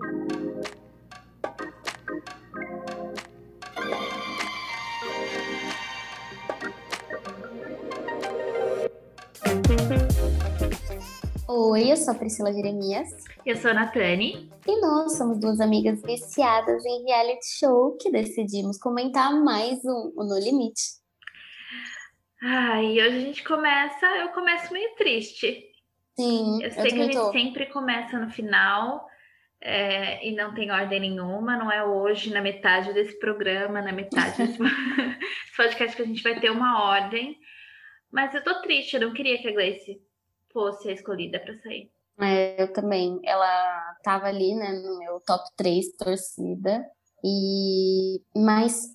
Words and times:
Oi, 0.00 0.06
eu 11.90 11.96
sou 11.96 12.14
a 12.14 12.16
Priscila 12.16 12.52
Jeremias. 12.52 13.08
Eu 13.44 13.56
sou 13.56 13.72
a 13.72 13.74
Natane. 13.74 14.48
E 14.68 14.80
nós 14.80 15.16
somos 15.16 15.40
duas 15.40 15.58
amigas 15.58 16.00
viciadas 16.02 16.84
em 16.84 17.02
reality 17.02 17.58
show 17.58 17.96
que 17.96 18.12
decidimos 18.12 18.78
comentar 18.78 19.34
mais 19.34 19.84
um 19.84 20.12
o 20.16 20.22
No 20.22 20.38
Limite. 20.38 20.80
Ai, 22.40 22.92
hoje 22.92 23.16
a 23.16 23.20
gente 23.20 23.42
começa, 23.42 24.06
eu 24.18 24.28
começo 24.28 24.72
meio 24.72 24.94
triste. 24.94 25.72
Sim, 26.16 26.62
Eu 26.62 26.70
sei 26.70 26.84
eu 26.84 26.86
que 26.86 27.00
a 27.00 27.04
gente 27.04 27.32
sempre 27.32 27.66
começa 27.66 28.16
no 28.16 28.30
final 28.30 29.07
é, 29.60 30.26
e 30.26 30.34
não 30.34 30.54
tem 30.54 30.70
ordem 30.70 31.00
nenhuma, 31.00 31.56
não 31.56 31.70
é 31.70 31.84
hoje, 31.84 32.32
na 32.32 32.40
metade 32.40 32.92
desse 32.92 33.18
programa, 33.18 33.82
na 33.82 33.92
metade 33.92 34.36
desse 34.46 34.58
podcast 35.56 35.96
que 35.96 36.02
a 36.02 36.06
gente 36.06 36.22
vai 36.22 36.38
ter 36.38 36.50
uma 36.50 36.84
ordem. 36.84 37.36
Mas 38.10 38.34
eu 38.34 38.42
tô 38.42 38.60
triste, 38.62 38.94
eu 38.94 39.00
não 39.00 39.12
queria 39.12 39.38
que 39.38 39.48
a 39.48 39.52
Gleice 39.52 40.00
fosse 40.52 40.88
a 40.88 40.92
escolhida 40.92 41.40
para 41.40 41.58
sair. 41.58 41.90
É, 42.20 42.62
eu 42.62 42.72
também. 42.72 43.20
Ela 43.24 43.96
tava 44.02 44.26
ali, 44.26 44.54
né, 44.54 44.72
no 44.72 44.98
meu 44.98 45.20
top 45.20 45.44
3 45.56 45.96
torcida. 45.96 46.84
E 47.24 48.22
mas 48.34 48.94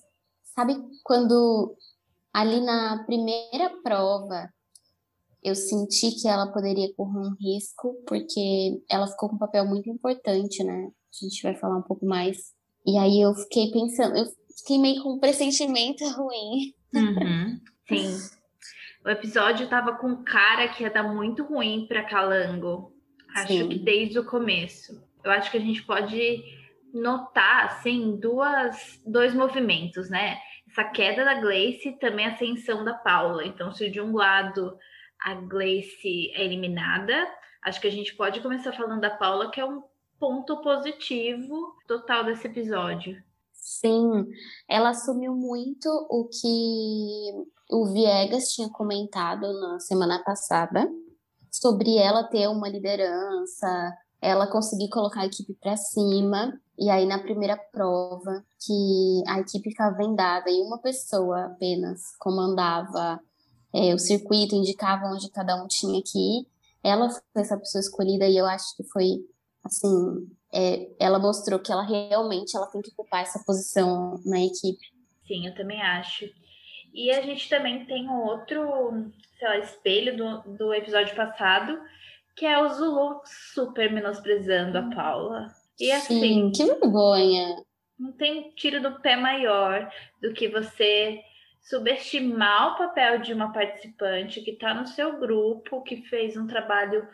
sabe 0.54 0.76
quando 1.02 1.76
ali 2.32 2.60
na 2.60 3.04
primeira 3.04 3.70
prova 3.82 4.48
eu 5.44 5.54
senti 5.54 6.10
que 6.12 6.26
ela 6.26 6.50
poderia 6.50 6.92
correr 6.94 7.18
um 7.18 7.36
risco, 7.38 7.94
porque 8.06 8.82
ela 8.90 9.06
ficou 9.06 9.28
com 9.28 9.36
um 9.36 9.38
papel 9.38 9.66
muito 9.66 9.90
importante, 9.90 10.64
né? 10.64 10.88
A 10.88 11.24
gente 11.24 11.42
vai 11.42 11.54
falar 11.54 11.76
um 11.76 11.82
pouco 11.82 12.06
mais. 12.06 12.38
E 12.86 12.96
aí 12.96 13.20
eu 13.20 13.34
fiquei 13.34 13.70
pensando, 13.70 14.16
eu 14.16 14.24
fiquei 14.56 14.78
meio 14.78 15.02
com 15.02 15.14
um 15.14 15.20
pressentimento 15.20 16.02
ruim. 16.16 16.72
Uhum, 16.94 17.60
sim. 17.88 18.16
O 19.04 19.10
episódio 19.10 19.68
tava 19.68 19.96
com 19.96 20.24
cara 20.24 20.68
que 20.68 20.82
ia 20.82 20.90
dar 20.90 21.02
muito 21.02 21.44
ruim 21.44 21.86
para 21.86 22.04
Calango. 22.04 22.94
Acho 23.36 23.48
Sim. 23.48 23.68
que 23.68 23.78
desde 23.78 24.18
o 24.18 24.24
começo. 24.24 24.98
Eu 25.22 25.30
acho 25.30 25.50
que 25.50 25.58
a 25.58 25.60
gente 25.60 25.82
pode 25.82 26.42
notar 26.94 27.66
assim 27.66 28.16
duas 28.18 29.02
dois 29.04 29.34
movimentos, 29.34 30.08
né? 30.08 30.38
Essa 30.70 30.84
queda 30.84 31.24
da 31.24 31.34
Gleice 31.34 31.90
e 31.90 31.98
também 31.98 32.26
a 32.26 32.32
ascensão 32.32 32.82
da 32.82 32.94
Paula. 32.94 33.44
Então, 33.44 33.72
se 33.72 33.90
de 33.90 34.00
um 34.00 34.14
lado 34.14 34.78
a 35.24 35.34
Gleice 35.34 36.30
é 36.34 36.44
eliminada, 36.44 37.14
acho 37.62 37.80
que 37.80 37.88
a 37.88 37.90
gente 37.90 38.14
pode 38.14 38.40
começar 38.42 38.72
falando 38.72 39.00
da 39.00 39.08
Paula, 39.08 39.50
que 39.50 39.58
é 39.58 39.64
um 39.64 39.82
ponto 40.20 40.60
positivo 40.60 41.74
total 41.88 42.24
desse 42.24 42.46
episódio. 42.46 43.16
Sim, 43.50 44.26
ela 44.68 44.90
assumiu 44.90 45.34
muito 45.34 45.88
o 46.10 46.28
que 46.28 47.32
o 47.70 47.86
Viegas 47.86 48.52
tinha 48.52 48.68
comentado 48.68 49.50
na 49.58 49.80
semana 49.80 50.22
passada 50.22 50.86
sobre 51.50 51.96
ela 51.96 52.24
ter 52.24 52.46
uma 52.48 52.68
liderança, 52.68 53.96
ela 54.20 54.46
conseguir 54.46 54.90
colocar 54.90 55.22
a 55.22 55.26
equipe 55.26 55.54
para 55.54 55.76
cima. 55.76 56.60
E 56.78 56.90
aí 56.90 57.06
na 57.06 57.18
primeira 57.18 57.56
prova 57.56 58.44
que 58.60 59.22
a 59.26 59.40
equipe 59.40 59.70
ficava 59.70 59.96
vendada 59.96 60.50
e 60.50 60.60
uma 60.60 60.78
pessoa 60.78 61.46
apenas 61.46 62.14
comandava 62.18 63.18
é, 63.74 63.92
o 63.92 63.98
circuito, 63.98 64.54
indicava 64.54 65.06
onde 65.06 65.28
cada 65.30 65.62
um 65.62 65.66
tinha 65.66 66.00
que 66.00 66.18
ir, 66.18 66.46
ela 66.82 67.10
foi 67.10 67.42
essa 67.42 67.58
pessoa 67.58 67.80
escolhida 67.80 68.28
e 68.28 68.36
eu 68.36 68.46
acho 68.46 68.76
que 68.76 68.84
foi 68.84 69.26
assim 69.64 70.28
é, 70.54 70.88
ela 71.00 71.18
mostrou 71.18 71.58
que 71.58 71.72
ela 71.72 71.82
realmente 71.82 72.56
ela 72.56 72.68
tem 72.68 72.80
que 72.80 72.90
ocupar 72.90 73.22
essa 73.22 73.42
posição 73.44 74.20
na 74.24 74.38
equipe. 74.40 74.86
Sim, 75.26 75.48
eu 75.48 75.54
também 75.54 75.82
acho. 75.82 76.26
E 76.92 77.10
a 77.10 77.20
gente 77.22 77.48
também 77.48 77.84
tem 77.86 78.08
um 78.08 78.22
outro, 78.22 79.10
sei 79.36 79.48
lá, 79.48 79.58
espelho 79.58 80.16
do, 80.16 80.56
do 80.56 80.72
episódio 80.72 81.16
passado, 81.16 81.76
que 82.36 82.46
é 82.46 82.62
o 82.62 82.68
Zulu 82.68 83.20
super 83.24 83.92
menosprezando 83.92 84.78
a 84.78 84.82
Paula. 84.94 85.46
E 85.80 85.90
assim, 85.90 86.20
Sim, 86.20 86.52
que 86.52 86.64
vergonha. 86.64 87.56
não 87.98 88.12
tem 88.12 88.52
tiro 88.54 88.80
do 88.80 89.00
pé 89.00 89.16
maior 89.16 89.90
do 90.22 90.32
que 90.32 90.46
você 90.46 91.20
subestimar 91.64 92.74
o 92.74 92.78
papel 92.78 93.18
de 93.18 93.32
uma 93.32 93.52
participante 93.52 94.42
que 94.42 94.52
está 94.52 94.74
no 94.74 94.86
seu 94.86 95.18
grupo, 95.18 95.82
que 95.82 96.02
fez 96.02 96.36
um 96.36 96.46
trabalho 96.46 97.08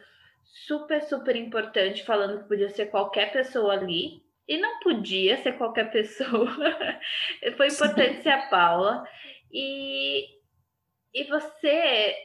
super, 0.67 1.03
super 1.03 1.37
importante, 1.37 2.05
falando 2.05 2.43
que 2.43 2.49
podia 2.49 2.69
ser 2.69 2.87
qualquer 2.87 3.33
pessoa 3.33 3.73
ali. 3.75 4.23
E 4.49 4.59
não 4.59 4.81
podia 4.81 5.37
ser 5.37 5.53
qualquer 5.53 5.91
pessoa. 5.93 6.51
Foi 7.57 7.69
importante 7.69 8.23
ser 8.23 8.31
a 8.31 8.49
Paula. 8.49 9.05
E, 9.53 10.25
e 11.15 11.25
você 11.25 12.17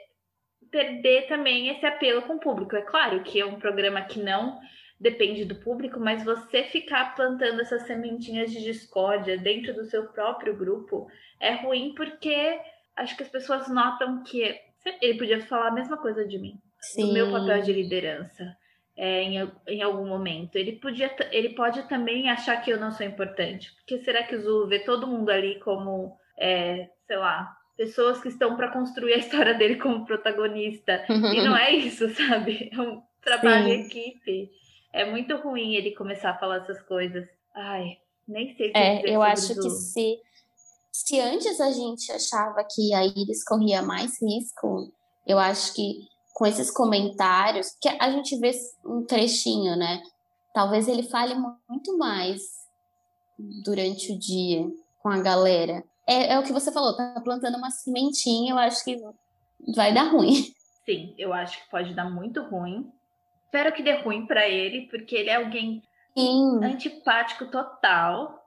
perder 0.72 1.28
também 1.28 1.70
esse 1.70 1.86
apelo 1.86 2.24
com 2.24 2.34
o 2.34 2.40
público. 2.40 2.76
É 2.76 2.82
claro 2.82 3.22
que 3.22 3.40
é 3.40 3.46
um 3.46 3.60
programa 3.60 4.02
que 4.02 4.20
não 4.20 4.60
depende 5.00 5.46
do 5.46 5.56
público, 5.56 6.00
mas 6.00 6.24
você 6.24 6.64
ficar 6.64 7.16
plantando 7.16 7.62
essas 7.62 7.84
sementinhas 7.84 8.52
de 8.52 8.64
discórdia 8.64 9.38
dentro 9.38 9.74
do 9.74 9.86
seu 9.86 10.06
próprio 10.08 10.56
grupo 10.56 11.08
é 11.40 11.54
ruim 11.54 11.94
porque 11.96 12.60
acho 12.96 13.16
que 13.18 13.24
as 13.24 13.30
pessoas 13.30 13.68
notam 13.68 14.24
que 14.24 14.58
ele 15.02 15.18
podia 15.18 15.42
falar 15.42 15.68
a 15.68 15.74
mesma 15.74 15.98
coisa 15.98 16.26
de 16.26 16.38
mim, 16.38 16.60
Sim. 16.80 17.08
do 17.08 17.14
meu 17.14 17.32
papel 17.32 17.62
de 17.62 17.74
liderança. 17.74 18.56
É, 18.98 19.24
em, 19.24 19.52
em 19.68 19.82
algum 19.82 20.08
momento. 20.08 20.56
Ele 20.56 20.72
podia, 20.74 21.14
ele 21.30 21.50
pode 21.50 21.84
também 21.90 22.30
achar 22.30 22.56
que 22.62 22.72
eu 22.72 22.80
não 22.80 22.92
sou 22.92 23.06
importante. 23.06 23.76
Porque 23.76 23.98
será 23.98 24.24
que 24.24 24.34
o 24.34 24.42
Zulu 24.42 24.68
vê 24.70 24.80
todo 24.80 25.06
mundo 25.06 25.30
ali 25.30 25.60
como, 25.60 26.18
é, 26.40 26.88
sei 27.06 27.18
lá, 27.18 27.58
pessoas 27.76 28.22
que 28.22 28.30
estão 28.30 28.56
para 28.56 28.72
construir 28.72 29.16
a 29.16 29.18
história 29.18 29.54
dele 29.54 29.76
como 29.76 30.06
protagonista? 30.06 31.04
E 31.10 31.42
não 31.42 31.58
é 31.58 31.72
isso, 31.76 32.08
sabe? 32.12 32.70
É 32.72 32.80
um 32.80 33.02
trabalho 33.22 33.68
em 33.68 33.84
Sim. 33.84 33.88
equipe. 33.88 34.52
É 34.96 35.04
muito 35.04 35.36
ruim 35.36 35.76
ele 35.76 35.92
começar 35.92 36.30
a 36.30 36.38
falar 36.38 36.64
essas 36.64 36.82
coisas. 36.84 37.28
Ai, 37.54 37.98
nem 38.26 38.56
sei 38.56 38.70
o 38.70 38.72
que 38.72 38.78
É, 38.78 38.96
dizer 38.96 39.10
eu 39.10 39.22
acho 39.22 39.54
que 39.54 39.70
se, 39.70 40.22
se 40.90 41.20
antes 41.20 41.60
a 41.60 41.70
gente 41.70 42.10
achava 42.14 42.64
que 42.64 42.94
a 42.94 43.06
Iris 43.06 43.44
corria 43.44 43.82
mais 43.82 44.22
risco, 44.22 44.90
eu 45.28 45.38
acho 45.38 45.74
que 45.74 46.08
com 46.34 46.46
esses 46.46 46.72
comentários, 46.72 47.76
que 47.82 47.90
a 47.90 48.10
gente 48.10 48.40
vê 48.40 48.52
um 48.86 49.04
trechinho, 49.04 49.76
né? 49.76 50.02
Talvez 50.54 50.88
ele 50.88 51.04
fale 51.04 51.36
muito 51.68 51.98
mais 51.98 52.42
durante 53.38 54.14
o 54.14 54.18
dia 54.18 54.66
com 55.04 55.10
a 55.10 55.22
galera. 55.22 55.84
É, 56.08 56.34
é 56.34 56.40
o 56.40 56.44
que 56.44 56.54
você 56.54 56.72
falou, 56.72 56.96
tá 56.96 57.20
plantando 57.22 57.58
uma 57.58 57.70
sementinha, 57.70 58.54
eu 58.54 58.58
acho 58.58 58.82
que 58.84 58.98
vai 59.76 59.94
dar 59.94 60.12
ruim. 60.12 60.54
Sim, 60.86 61.14
eu 61.18 61.34
acho 61.34 61.62
que 61.62 61.70
pode 61.70 61.94
dar 61.94 62.10
muito 62.10 62.42
ruim. 62.44 62.90
Espero 63.56 63.72
que 63.74 63.84
dê 63.84 63.94
ruim 63.94 64.26
para 64.26 64.50
ele, 64.50 64.82
porque 64.90 65.16
ele 65.16 65.30
é 65.30 65.36
alguém 65.36 65.82
Sim, 66.18 66.60
antipático 66.62 67.50
total. 67.50 68.38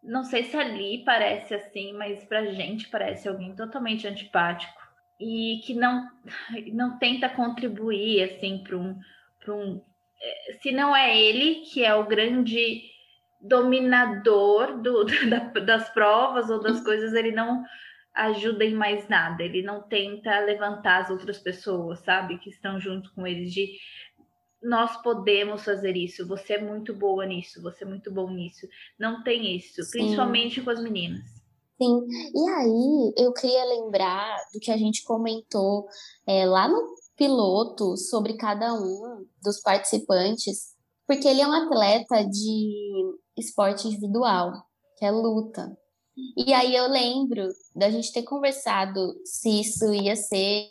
Não 0.00 0.22
sei 0.22 0.44
se 0.44 0.56
ali 0.56 1.02
parece 1.04 1.52
assim, 1.52 1.92
mas 1.94 2.22
pra 2.22 2.46
gente 2.46 2.88
parece 2.88 3.28
alguém 3.28 3.56
totalmente 3.56 4.06
antipático. 4.06 4.80
E 5.18 5.60
que 5.64 5.74
não 5.74 6.08
não 6.72 6.96
tenta 6.96 7.28
contribuir 7.28 8.22
assim 8.22 8.62
para 8.62 8.76
um 8.76 8.96
para 9.44 9.52
um 9.52 9.82
eh, 10.22 10.52
se 10.60 10.70
não 10.70 10.94
é 10.94 11.20
ele 11.20 11.62
que 11.62 11.84
é 11.84 11.92
o 11.96 12.06
grande 12.06 12.84
dominador 13.40 14.80
do, 14.80 15.04
da- 15.28 15.60
das 15.60 15.90
provas 15.90 16.48
ou 16.50 16.60
das 16.60 16.80
coisas, 16.84 17.14
ele 17.14 17.32
não 17.32 17.64
ajuda 18.14 18.64
em 18.64 18.74
mais 18.74 19.08
nada, 19.08 19.42
ele 19.42 19.62
não 19.62 19.82
tenta 19.82 20.38
levantar 20.40 21.00
as 21.00 21.10
outras 21.10 21.38
pessoas, 21.38 22.00
sabe, 22.00 22.38
que 22.38 22.50
estão 22.50 22.78
junto 22.78 23.12
com 23.14 23.26
eles 23.26 23.52
de 23.52 23.68
nós 24.62 25.00
podemos 25.02 25.64
fazer 25.64 25.96
isso, 25.96 26.26
você 26.26 26.54
é 26.54 26.62
muito 26.62 26.94
boa 26.94 27.26
nisso, 27.26 27.60
você 27.62 27.84
é 27.84 27.86
muito 27.86 28.10
bom 28.10 28.30
nisso. 28.30 28.66
Não 28.98 29.22
tem 29.22 29.56
isso, 29.56 29.82
Sim. 29.82 29.90
principalmente 29.90 30.60
com 30.60 30.70
as 30.70 30.80
meninas. 30.80 31.22
Sim, 31.80 32.06
e 32.34 32.48
aí 32.48 33.12
eu 33.16 33.32
queria 33.32 33.64
lembrar 33.64 34.36
do 34.52 34.60
que 34.60 34.70
a 34.70 34.76
gente 34.76 35.02
comentou 35.02 35.86
é, 36.26 36.46
lá 36.46 36.68
no 36.68 36.94
piloto 37.16 37.96
sobre 37.96 38.34
cada 38.34 38.72
um 38.74 39.26
dos 39.42 39.60
participantes, 39.60 40.74
porque 41.06 41.26
ele 41.26 41.40
é 41.40 41.46
um 41.46 41.52
atleta 41.52 42.24
de 42.24 43.16
esporte 43.36 43.88
individual, 43.88 44.52
que 44.96 45.04
é 45.04 45.10
luta. 45.10 45.76
E 46.36 46.52
aí 46.52 46.76
eu 46.76 46.88
lembro 46.88 47.48
da 47.74 47.90
gente 47.90 48.12
ter 48.12 48.22
conversado 48.22 49.14
se 49.24 49.60
isso 49.60 49.92
ia 49.92 50.14
ser, 50.14 50.70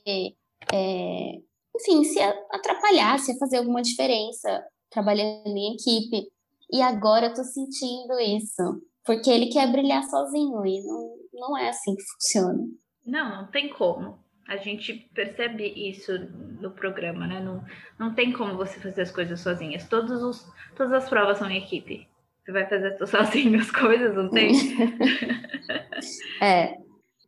é, 0.71 1.41
enfim, 1.75 2.03
se 2.03 2.19
atrapalhar, 2.19 3.19
se 3.19 3.37
fazer 3.39 3.57
alguma 3.57 3.81
diferença 3.81 4.63
trabalhando 4.89 5.47
em 5.47 5.73
equipe. 5.73 6.27
E 6.71 6.81
agora 6.81 7.27
eu 7.27 7.33
tô 7.33 7.43
sentindo 7.43 8.19
isso. 8.19 8.81
Porque 9.05 9.29
ele 9.29 9.47
quer 9.47 9.71
brilhar 9.71 10.03
sozinho 10.03 10.65
e 10.65 10.81
não, 10.83 11.15
não 11.33 11.57
é 11.57 11.69
assim 11.69 11.95
que 11.95 12.03
funciona. 12.03 12.63
Não, 13.05 13.41
não 13.41 13.47
tem 13.47 13.69
como. 13.69 14.19
A 14.47 14.57
gente 14.57 14.93
percebe 15.13 15.65
isso 15.65 16.11
no 16.59 16.71
programa, 16.71 17.25
né? 17.25 17.39
Não, 17.39 17.63
não 17.97 18.13
tem 18.13 18.31
como 18.31 18.57
você 18.57 18.79
fazer 18.79 19.01
as 19.01 19.11
coisas 19.11 19.39
sozinhas. 19.39 19.87
Todos 19.87 20.21
os, 20.21 20.45
todas 20.75 20.93
as 20.93 21.09
provas 21.09 21.37
são 21.37 21.49
em 21.49 21.57
equipe. 21.57 22.07
Você 22.43 22.51
vai 22.51 22.67
fazer 22.67 22.97
sozinho 23.07 23.59
as 23.59 23.71
coisas, 23.71 24.15
não 24.15 24.29
tem? 24.29 24.51
é. 26.41 26.77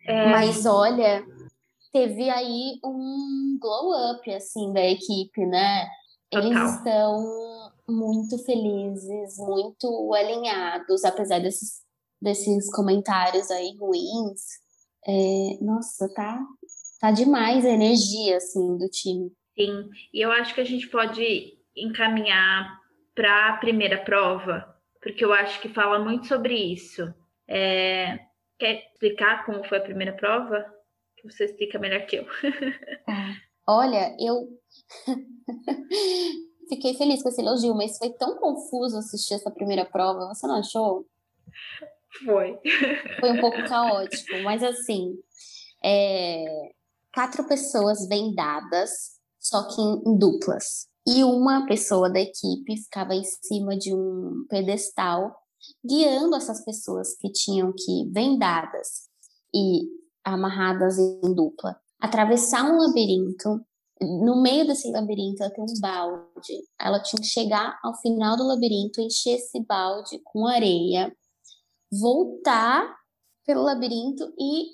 é. 0.06 0.32
Mas 0.32 0.66
olha, 0.66 1.26
teve 1.94 2.30
aí 2.30 2.80
um 2.84 3.58
glow 3.62 4.12
up 4.12 4.34
assim 4.34 4.74
da 4.74 4.84
equipe, 4.84 5.46
né? 5.46 5.88
Total. 6.32 6.48
Eles 6.48 6.76
estão 6.76 7.72
muito 7.88 8.38
felizes, 8.44 9.38
muito 9.38 10.14
alinhados, 10.14 11.06
apesar 11.06 11.40
desses, 11.40 11.84
desses 12.20 12.74
comentários 12.74 13.52
aí 13.52 13.78
ruins. 13.78 14.42
É, 15.08 15.64
nossa, 15.64 16.12
tá, 16.14 16.42
tá 17.00 17.12
demais 17.12 17.64
a 17.64 17.70
energia 17.70 18.38
assim 18.38 18.78
do 18.78 18.90
time. 18.90 19.32
Sim, 19.56 19.88
e 20.12 20.26
eu 20.26 20.32
acho 20.32 20.56
que 20.56 20.62
a 20.62 20.66
gente 20.66 20.90
pode 20.90 21.54
encaminhar 21.76 22.76
para 23.14 23.50
a 23.50 23.58
primeira 23.58 24.04
prova, 24.04 24.66
porque 25.02 25.24
eu 25.24 25.32
acho 25.32 25.62
que 25.62 25.70
fala 25.70 26.00
muito 26.00 26.26
sobre 26.26 26.56
isso. 26.56 27.14
É, 27.48 28.18
quer 28.58 28.86
explicar 28.86 29.46
como 29.46 29.64
foi 29.66 29.78
a 29.78 29.82
primeira 29.84 30.14
prova? 30.14 30.66
Você 31.24 31.46
explica 31.46 31.80
melhor 31.80 32.06
que 32.06 32.18
eu. 32.18 32.26
Ah, 33.08 33.36
olha, 33.68 34.16
eu 34.20 34.48
fiquei 36.70 36.94
feliz 36.96 37.24
com 37.24 37.30
esse 37.30 37.42
elogio, 37.42 37.74
mas 37.76 37.98
foi 37.98 38.12
tão 38.12 38.38
confuso 38.38 38.98
assistir 38.98 39.36
essa 39.36 39.52
primeira 39.52 39.86
prova, 39.86 40.28
você 40.28 40.46
não 40.46 40.56
achou? 40.56 41.06
Foi. 42.26 42.60
Foi 43.20 43.32
um 43.32 43.40
pouco 43.40 43.64
caótico, 43.68 44.38
mas 44.44 44.62
assim, 44.62 45.18
é, 45.84 46.72
quatro 47.14 47.48
pessoas 47.48 48.08
vendadas, 48.08 49.20
só 49.40 49.68
que 49.68 49.82
em, 49.82 50.02
em 50.06 50.18
duplas. 50.18 50.88
E 51.06 51.24
uma 51.24 51.66
pessoa 51.66 52.10
da 52.10 52.20
equipe 52.20 52.78
ficava 52.84 53.14
em 53.14 53.24
cima 53.24 53.78
de 53.78 53.94
um 53.94 54.46
pedestal, 54.50 55.36
guiando 55.86 56.36
essas 56.36 56.64
pessoas 56.64 57.16
que 57.18 57.32
tinham 57.32 57.74
que, 57.74 58.10
vendadas 58.12 59.10
e 59.54 60.03
amarradas 60.24 60.98
em 60.98 61.34
dupla, 61.34 61.76
atravessar 62.00 62.64
um 62.64 62.78
labirinto 62.78 63.64
no 64.02 64.42
meio 64.42 64.66
desse 64.68 64.92
labirinto, 64.92 65.44
ela 65.44 65.52
tem 65.52 65.64
um 65.64 65.80
balde. 65.80 66.68
Ela 66.80 67.02
tinha 67.02 67.22
que 67.22 67.28
chegar 67.28 67.80
ao 67.84 67.96
final 67.96 68.36
do 68.36 68.44
labirinto, 68.44 69.02
encher 69.02 69.36
esse 69.36 69.60
balde 69.66 70.20
com 70.24 70.48
areia, 70.48 71.16
voltar 71.92 72.96
pelo 73.46 73.64
labirinto 73.64 74.34
e 74.38 74.66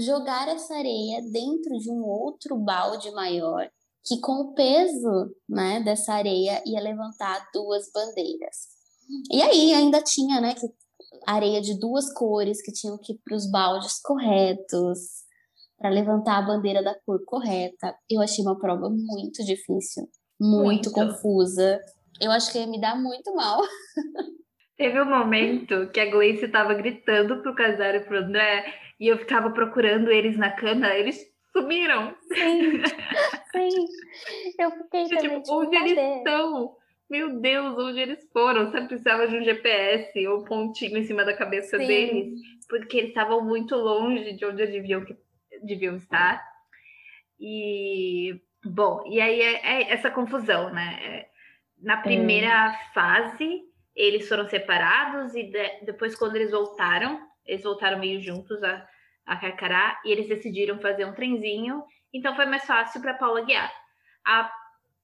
jogar 0.00 0.48
essa 0.48 0.74
areia 0.74 1.22
dentro 1.32 1.78
de 1.78 1.90
um 1.90 2.04
outro 2.04 2.56
balde 2.56 3.10
maior, 3.12 3.68
que 4.04 4.20
com 4.20 4.32
o 4.32 4.54
peso 4.54 5.34
né, 5.48 5.80
dessa 5.80 6.14
areia 6.14 6.62
ia 6.66 6.80
levantar 6.80 7.48
duas 7.52 7.90
bandeiras. 7.92 8.68
E 9.30 9.42
aí 9.42 9.72
ainda 9.72 10.02
tinha 10.02 10.40
né, 10.40 10.54
que 10.54 10.66
areia 11.26 11.60
de 11.60 11.78
duas 11.78 12.12
cores 12.12 12.62
que 12.62 12.72
tinham 12.72 12.98
que 12.98 13.12
ir 13.12 13.20
para 13.24 13.36
os 13.36 13.50
baldes 13.50 14.00
corretos 14.00 15.26
para 15.78 15.90
levantar 15.90 16.38
a 16.38 16.42
bandeira 16.42 16.82
da 16.82 16.94
cor 17.06 17.24
correta. 17.24 17.94
Eu 18.10 18.20
achei 18.20 18.44
uma 18.44 18.58
prova 18.58 18.88
muito 18.90 19.44
difícil, 19.44 20.08
muito, 20.40 20.90
muito. 20.90 20.92
confusa. 20.92 21.80
Eu 22.20 22.30
acho 22.32 22.50
que 22.50 22.58
ia 22.58 22.66
me 22.66 22.80
dar 22.80 22.96
muito 22.96 23.34
mal. 23.34 23.60
Teve 24.76 25.00
um 25.00 25.06
momento 25.06 25.90
que 25.92 26.00
a 26.00 26.10
Gleice 26.10 26.44
estava 26.44 26.74
gritando 26.74 27.42
pro 27.42 27.54
Casar 27.54 27.94
e 27.96 28.00
pro 28.00 28.18
André 28.18 28.64
e 29.00 29.08
eu 29.08 29.18
ficava 29.18 29.50
procurando 29.50 30.10
eles 30.10 30.36
na 30.36 30.50
cama, 30.50 30.88
eles 30.88 31.20
sumiram. 31.52 32.14
Sim, 32.32 32.82
sim. 33.52 33.86
Eu 34.58 34.70
fiquei 34.70 35.08
também, 35.08 35.40
tipo, 35.40 35.52
onde 35.52 35.76
eles 35.76 35.98
estão? 35.98 36.76
Meu 37.10 37.40
Deus, 37.40 37.78
onde 37.78 38.00
eles 38.00 38.28
foram? 38.32 38.70
Você 38.70 38.82
precisava 38.82 39.26
de 39.26 39.36
um 39.36 39.42
GPS 39.42 40.26
ou 40.28 40.40
um 40.40 40.44
pontinho 40.44 40.98
em 40.98 41.04
cima 41.04 41.24
da 41.24 41.34
cabeça 41.34 41.78
sim. 41.78 41.86
deles, 41.86 42.40
porque 42.68 42.98
eles 42.98 43.10
estavam 43.10 43.42
muito 43.42 43.74
longe 43.74 44.34
de 44.34 44.44
onde 44.44 44.66
deviam 44.66 45.04
deviam 45.62 45.96
estar. 45.96 46.44
E, 47.40 48.40
bom, 48.64 49.04
e 49.06 49.20
aí 49.20 49.40
é, 49.40 49.66
é 49.66 49.92
essa 49.92 50.10
confusão, 50.10 50.70
né? 50.70 50.98
É, 51.02 51.28
na 51.80 51.98
primeira 51.98 52.72
fase, 52.92 53.62
eles 53.94 54.28
foram 54.28 54.48
separados 54.48 55.34
e 55.34 55.44
de, 55.44 55.84
depois, 55.84 56.16
quando 56.16 56.36
eles 56.36 56.50
voltaram, 56.50 57.20
eles 57.46 57.62
voltaram 57.62 57.98
meio 57.98 58.20
juntos 58.20 58.62
a, 58.62 58.86
a 59.26 59.36
Carcará 59.36 60.00
e 60.04 60.10
eles 60.10 60.28
decidiram 60.28 60.80
fazer 60.80 61.04
um 61.04 61.14
trenzinho, 61.14 61.82
então 62.12 62.34
foi 62.34 62.46
mais 62.46 62.64
fácil 62.64 63.00
para 63.00 63.14
Paula 63.14 63.44
guiar. 63.44 63.72
A, 64.26 64.50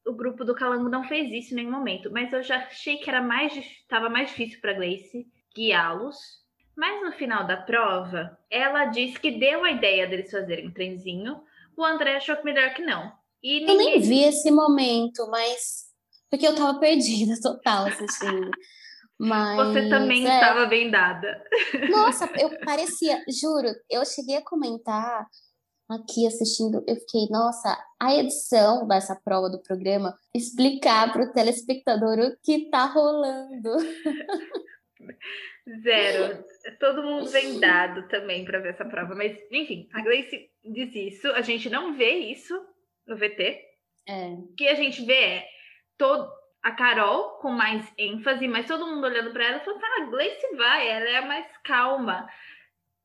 o 0.06 0.12
grupo 0.12 0.44
do 0.44 0.54
Calango 0.54 0.88
não 0.88 1.04
fez 1.04 1.32
isso 1.32 1.52
em 1.52 1.56
nenhum 1.56 1.70
momento, 1.70 2.10
mas 2.12 2.32
eu 2.32 2.42
já 2.42 2.58
achei 2.58 2.98
que 2.98 3.08
era 3.08 3.22
mais 3.22 3.56
estava 3.56 4.08
mais 4.08 4.28
difícil 4.28 4.60
para 4.60 4.74
Gleice 4.74 5.26
guiá-los 5.54 6.44
mas 6.76 7.02
no 7.02 7.12
final 7.12 7.46
da 7.46 7.56
prova, 7.56 8.36
ela 8.50 8.86
disse 8.86 9.18
que 9.18 9.30
deu 9.30 9.64
a 9.64 9.70
ideia 9.70 10.06
deles 10.06 10.30
fazerem 10.30 10.68
um 10.68 10.72
trenzinho. 10.72 11.40
O 11.76 11.84
André 11.84 12.16
achou 12.16 12.36
que 12.36 12.44
melhor 12.44 12.74
que 12.74 12.82
não. 12.82 13.12
E 13.42 13.60
ninguém... 13.60 13.70
Eu 13.70 13.76
nem 13.76 14.00
vi 14.00 14.24
esse 14.24 14.50
momento, 14.50 15.28
mas. 15.30 15.84
Porque 16.30 16.46
eu 16.46 16.54
tava 16.54 16.80
perdida 16.80 17.34
total 17.40 17.86
assistindo. 17.86 18.50
Mas, 19.16 19.56
Você 19.56 19.88
também 19.88 20.28
é... 20.28 20.34
estava 20.34 20.66
vendada. 20.66 21.44
Nossa, 21.88 22.28
eu 22.36 22.50
parecia, 22.66 23.22
juro, 23.28 23.68
eu 23.88 24.04
cheguei 24.04 24.36
a 24.36 24.44
comentar 24.44 25.26
aqui 25.88 26.26
assistindo, 26.26 26.82
eu 26.86 26.96
fiquei, 26.96 27.28
nossa, 27.30 27.76
a 28.00 28.14
edição 28.14 28.86
dessa 28.86 29.14
prova 29.14 29.50
do 29.50 29.62
programa 29.62 30.16
explicar 30.34 31.12
para 31.12 31.24
o 31.24 31.32
telespectador 31.32 32.18
o 32.18 32.36
que 32.42 32.70
tá 32.70 32.86
rolando. 32.86 33.70
Zero. 35.82 36.44
Todo 36.78 37.02
mundo 37.02 37.30
vendado 37.30 38.06
também 38.08 38.44
para 38.44 38.58
ver 38.58 38.70
essa 38.70 38.84
prova. 38.84 39.14
Mas, 39.14 39.38
enfim, 39.50 39.88
a 39.92 40.02
Gleice 40.02 40.50
diz 40.64 40.94
isso. 40.94 41.28
A 41.28 41.40
gente 41.40 41.70
não 41.70 41.94
vê 41.94 42.10
isso 42.10 42.54
no 43.06 43.16
VT. 43.16 43.60
É. 44.06 44.26
O 44.28 44.54
que 44.56 44.68
a 44.68 44.74
gente 44.74 45.04
vê 45.04 45.14
é 45.14 45.48
todo, 45.96 46.30
a 46.62 46.72
Carol 46.72 47.38
com 47.38 47.50
mais 47.50 47.90
ênfase, 47.98 48.46
mas 48.46 48.66
todo 48.66 48.86
mundo 48.86 49.04
olhando 49.04 49.32
para 49.32 49.44
ela 49.44 49.60
falando: 49.60 49.82
ah, 49.82 50.02
a 50.02 50.06
Gleice 50.06 50.56
vai, 50.56 50.88
ela 50.88 51.08
é 51.08 51.16
a 51.16 51.26
mais 51.26 51.46
calma. 51.62 52.28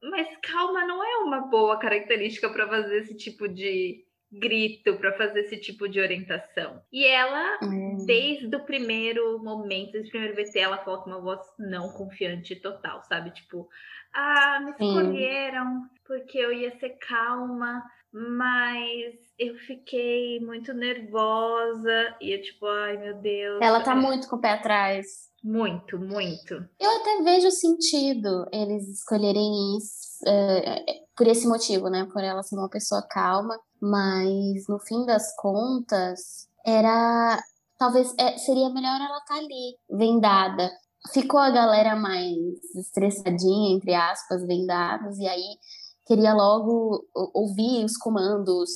Mas 0.01 0.27
calma 0.41 0.85
não 0.85 1.03
é 1.03 1.17
uma 1.23 1.41
boa 1.47 1.77
característica 1.77 2.49
para 2.49 2.67
fazer 2.67 2.97
esse 2.99 3.15
tipo 3.15 3.47
de 3.47 4.05
grito 4.31 4.95
para 4.97 5.13
fazer 5.17 5.41
esse 5.41 5.57
tipo 5.57 5.87
de 5.87 5.99
orientação. 5.99 6.81
E 6.91 7.05
ela, 7.05 7.57
hum. 7.63 7.97
desde 8.05 8.55
o 8.55 8.63
primeiro 8.63 9.39
momento, 9.43 9.93
desde 9.93 10.09
o 10.09 10.11
primeiro 10.11 10.35
VT, 10.35 10.59
ela 10.59 10.77
com 10.77 10.91
uma 10.91 11.19
voz 11.19 11.41
não 11.57 11.89
confiante 11.93 12.55
total, 12.55 13.01
sabe? 13.03 13.31
Tipo, 13.31 13.67
ah, 14.13 14.59
me 14.59 14.71
escolheram 14.71 15.81
Sim. 15.81 15.87
porque 16.05 16.37
eu 16.37 16.53
ia 16.53 16.77
ser 16.79 16.97
calma, 16.99 17.83
mas 18.11 19.15
eu 19.37 19.55
fiquei 19.55 20.39
muito 20.41 20.73
nervosa 20.73 22.15
e 22.21 22.31
eu, 22.31 22.41
tipo, 22.41 22.67
ai 22.67 22.97
meu 22.97 23.15
Deus. 23.15 23.61
Ela 23.61 23.81
tá 23.81 23.95
muito 23.95 24.29
com 24.29 24.35
o 24.35 24.41
pé 24.41 24.51
atrás. 24.51 25.28
Muito, 25.43 25.97
muito. 25.97 26.53
Eu 26.79 26.91
até 26.99 27.23
vejo 27.23 27.49
sentido 27.51 28.45
eles 28.51 28.87
escolherem 28.89 29.77
isso 29.77 30.09
é, 30.27 30.83
por 31.15 31.27
esse 31.27 31.47
motivo, 31.47 31.89
né? 31.89 32.07
Por 32.11 32.23
ela 32.23 32.43
ser 32.43 32.55
uma 32.55 32.69
pessoa 32.69 33.01
calma, 33.09 33.57
mas 33.81 34.67
no 34.67 34.79
fim 34.79 35.05
das 35.05 35.35
contas, 35.35 36.47
era. 36.65 37.41
Talvez 37.77 38.13
é, 38.17 38.37
seria 38.37 38.69
melhor 38.69 38.95
ela 38.95 39.19
estar 39.19 39.35
tá 39.35 39.35
ali, 39.35 39.77
vendada. 39.89 40.69
Ficou 41.13 41.39
a 41.39 41.49
galera 41.49 41.95
mais 41.95 42.35
estressadinha, 42.75 43.75
entre 43.75 43.93
aspas, 43.93 44.45
vendados, 44.45 45.17
e 45.17 45.25
aí 45.25 45.57
queria 46.05 46.33
logo 46.33 47.05
ouvir 47.33 47.85
os 47.85 47.95
comandos, 47.95 48.69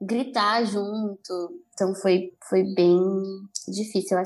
gritar 0.00 0.64
junto. 0.64 1.60
Então 1.74 1.92
foi, 1.96 2.32
foi 2.48 2.62
bem 2.74 3.00
difícil. 3.66 4.16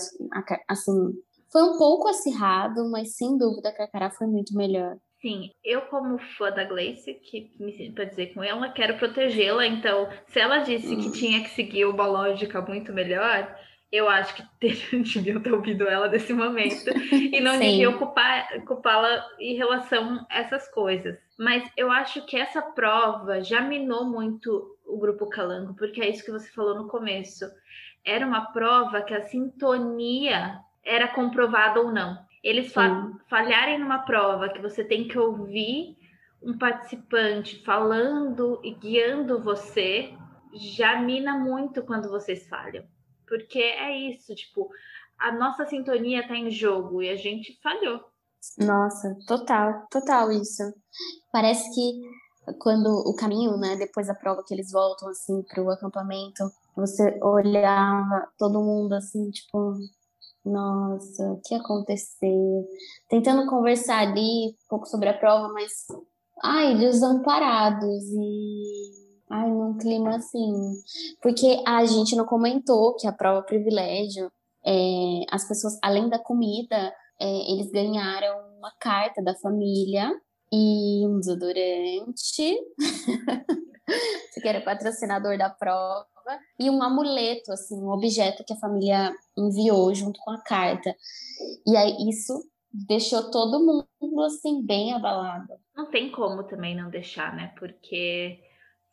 Assim, 0.68 1.14
foi 1.50 1.62
um 1.62 1.76
pouco 1.76 2.08
acirrado, 2.08 2.88
mas 2.90 3.16
sem 3.16 3.36
dúvida 3.36 3.68
a 3.68 3.74
Carcará 3.74 4.10
foi 4.10 4.26
muito 4.26 4.54
melhor. 4.54 4.96
Sim, 5.20 5.50
eu 5.62 5.82
como 5.82 6.18
fã 6.38 6.50
da 6.50 6.64
Gleice, 6.64 7.12
que 7.12 7.52
me 7.60 7.76
sinto 7.76 7.94
para 7.94 8.04
dizer 8.04 8.32
com 8.32 8.42
ela, 8.42 8.70
quero 8.70 8.96
protegê-la, 8.96 9.66
então 9.66 10.08
se 10.28 10.40
ela 10.40 10.58
disse 10.58 10.94
hum. 10.94 11.00
que 11.00 11.12
tinha 11.12 11.42
que 11.42 11.50
seguir 11.50 11.84
uma 11.84 12.06
lógica 12.06 12.62
muito 12.62 12.90
melhor, 12.90 13.54
eu 13.92 14.08
acho 14.08 14.34
que 14.34 14.42
deviam 14.60 15.42
ter 15.42 15.52
ouvido 15.52 15.86
ela 15.86 16.08
nesse 16.08 16.32
momento 16.32 16.90
e 17.12 17.38
não 17.40 17.58
deviam 17.58 17.98
culpá-la 17.98 19.26
em 19.38 19.56
relação 19.56 20.26
a 20.30 20.38
essas 20.38 20.68
coisas. 20.72 21.18
Mas 21.38 21.68
eu 21.76 21.90
acho 21.90 22.24
que 22.24 22.36
essa 22.36 22.62
prova 22.62 23.42
já 23.42 23.60
minou 23.60 24.04
muito 24.04 24.78
o 24.86 24.98
grupo 24.98 25.28
Calango, 25.28 25.74
porque 25.74 26.00
é 26.00 26.08
isso 26.08 26.24
que 26.24 26.30
você 26.30 26.50
falou 26.50 26.74
no 26.74 26.88
começo. 26.88 27.44
Era 28.04 28.26
uma 28.26 28.52
prova 28.52 29.02
que 29.02 29.12
a 29.12 29.22
sintonia 29.24 30.60
era 30.84 31.08
comprovado 31.08 31.80
ou 31.80 31.92
não. 31.92 32.18
Eles 32.42 32.72
fa 32.72 33.10
falharem 33.28 33.78
numa 33.78 34.00
prova 34.00 34.48
que 34.48 34.60
você 34.60 34.82
tem 34.82 35.06
que 35.06 35.18
ouvir 35.18 35.96
um 36.42 36.56
participante 36.56 37.62
falando 37.64 38.60
e 38.64 38.74
guiando 38.74 39.42
você 39.42 40.14
já 40.54 41.00
mina 41.00 41.38
muito 41.38 41.82
quando 41.82 42.08
vocês 42.08 42.48
falham. 42.48 42.84
Porque 43.28 43.58
é 43.58 43.96
isso, 43.96 44.34
tipo, 44.34 44.68
a 45.18 45.30
nossa 45.30 45.66
sintonia 45.66 46.26
tá 46.26 46.34
em 46.34 46.50
jogo 46.50 47.02
e 47.02 47.10
a 47.10 47.16
gente 47.16 47.58
falhou. 47.62 48.00
Nossa, 48.58 49.16
total, 49.26 49.86
total 49.90 50.32
isso. 50.32 50.62
Parece 51.30 51.62
que 51.74 52.54
quando 52.58 52.86
o 52.86 53.14
caminho, 53.14 53.56
né, 53.58 53.76
depois 53.76 54.06
da 54.06 54.14
prova 54.14 54.42
que 54.42 54.54
eles 54.54 54.72
voltam 54.72 55.08
assim 55.08 55.42
pro 55.42 55.70
acampamento, 55.70 56.50
você 56.74 57.18
olhava 57.22 58.26
todo 58.38 58.62
mundo 58.62 58.94
assim, 58.94 59.30
tipo, 59.30 59.74
nossa, 60.44 61.32
o 61.32 61.40
que 61.42 61.54
aconteceu? 61.54 62.66
Tentando 63.08 63.48
conversar 63.48 64.00
ali 64.00 64.48
um 64.48 64.68
pouco 64.68 64.86
sobre 64.86 65.08
a 65.08 65.18
prova, 65.18 65.52
mas 65.52 65.70
ai, 66.42 66.76
desamparados 66.76 68.04
e 68.12 68.62
ai, 69.30 69.50
num 69.50 69.76
clima 69.76 70.16
assim, 70.16 70.52
porque 71.22 71.62
a 71.66 71.84
gente 71.84 72.16
não 72.16 72.24
comentou 72.24 72.94
que 72.96 73.06
a 73.06 73.12
prova 73.12 73.42
privilégio, 73.42 74.30
é, 74.64 75.20
as 75.30 75.46
pessoas 75.46 75.78
além 75.82 76.08
da 76.08 76.18
comida, 76.18 76.92
é, 77.20 77.52
eles 77.52 77.70
ganharam 77.70 78.58
uma 78.58 78.72
carta 78.80 79.22
da 79.22 79.34
família 79.36 80.10
e 80.52 81.06
um 81.06 81.20
desodorante, 81.20 82.58
que 84.40 84.48
era 84.48 84.60
patrocinador 84.60 85.36
da 85.36 85.50
prova, 85.50 86.06
e 86.58 86.70
um 86.70 86.82
amuleto, 86.82 87.52
assim, 87.52 87.76
um 87.76 87.90
objeto 87.90 88.44
que 88.44 88.52
a 88.52 88.58
família 88.58 89.12
enviou 89.36 89.94
junto 89.94 90.20
com 90.20 90.30
a 90.30 90.40
carta. 90.40 90.94
E 91.66 91.76
aí 91.76 92.08
isso 92.08 92.32
deixou 92.72 93.30
todo 93.30 93.60
mundo, 93.60 94.20
assim, 94.22 94.64
bem 94.64 94.92
abalado. 94.92 95.48
Não 95.74 95.90
tem 95.90 96.10
como 96.10 96.44
também 96.44 96.76
não 96.76 96.90
deixar, 96.90 97.34
né? 97.34 97.52
Porque 97.58 98.38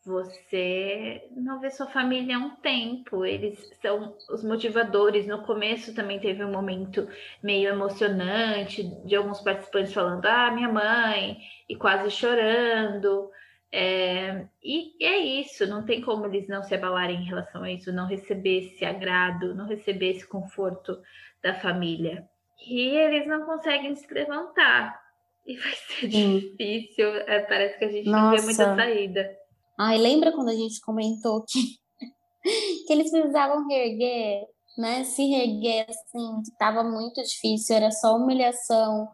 você 0.08 1.30
não 1.36 1.60
vê 1.60 1.70
sua 1.70 1.88
família 1.88 2.38
há 2.38 2.40
um 2.40 2.56
tempo, 2.56 3.26
eles 3.26 3.60
são 3.82 4.16
os 4.32 4.42
motivadores. 4.42 5.28
No 5.28 5.44
começo 5.44 5.94
também 5.94 6.18
teve 6.18 6.46
um 6.46 6.52
momento 6.52 7.08
meio 7.44 7.70
emocionante 7.70 8.84
de 9.06 9.16
alguns 9.16 9.42
participantes 9.42 9.94
falando: 9.94 10.26
Ah, 10.26 10.50
minha 10.52 10.72
mãe, 10.72 11.38
e 11.68 11.76
quase 11.76 12.10
chorando. 12.10 13.30
É, 13.72 14.48
e 14.64 15.04
é 15.04 15.18
isso, 15.18 15.68
não 15.68 15.86
tem 15.86 16.02
como 16.02 16.26
eles 16.26 16.48
não 16.48 16.64
se 16.64 16.74
abalarem 16.74 17.22
em 17.22 17.26
relação 17.26 17.64
a 17.64 17.72
isso, 17.72 17.92
não 17.92 18.08
receber 18.08 18.60
esse 18.60 18.86
agrado, 18.86 19.54
não 19.54 19.68
receber 19.68 20.12
esse 20.12 20.28
conforto 20.28 20.98
da 21.44 21.54
família. 21.54 22.28
E 22.66 22.90
eles 22.98 23.28
não 23.28 23.46
conseguem 23.46 23.96
se 23.96 24.12
levantar. 24.14 25.00
E 25.46 25.58
vai 25.58 25.72
ser 25.88 26.08
difícil, 26.08 27.08
é, 27.08 27.42
parece 27.42 27.78
que 27.78 27.86
a 27.86 27.92
gente 27.92 28.10
Nossa. 28.10 28.24
não 28.24 28.32
vê 28.32 28.42
muita 28.42 28.76
saída. 28.76 29.38
Ai, 29.80 29.98
lembra 29.98 30.32
quando 30.32 30.50
a 30.50 30.56
gente 30.56 30.82
comentou 30.82 31.44
que, 31.48 31.60
que 32.88 32.94
eles 32.94 33.12
precisavam 33.12 33.68
reerguer, 33.68 34.46
né? 34.78 35.04
Se 35.04 35.24
reerguer 35.24 35.86
assim, 35.90 36.42
que 36.44 36.58
tava 36.58 36.84
muito 36.84 37.22
difícil, 37.22 37.76
era 37.76 37.92
só 37.92 38.16
humilhação. 38.16 39.08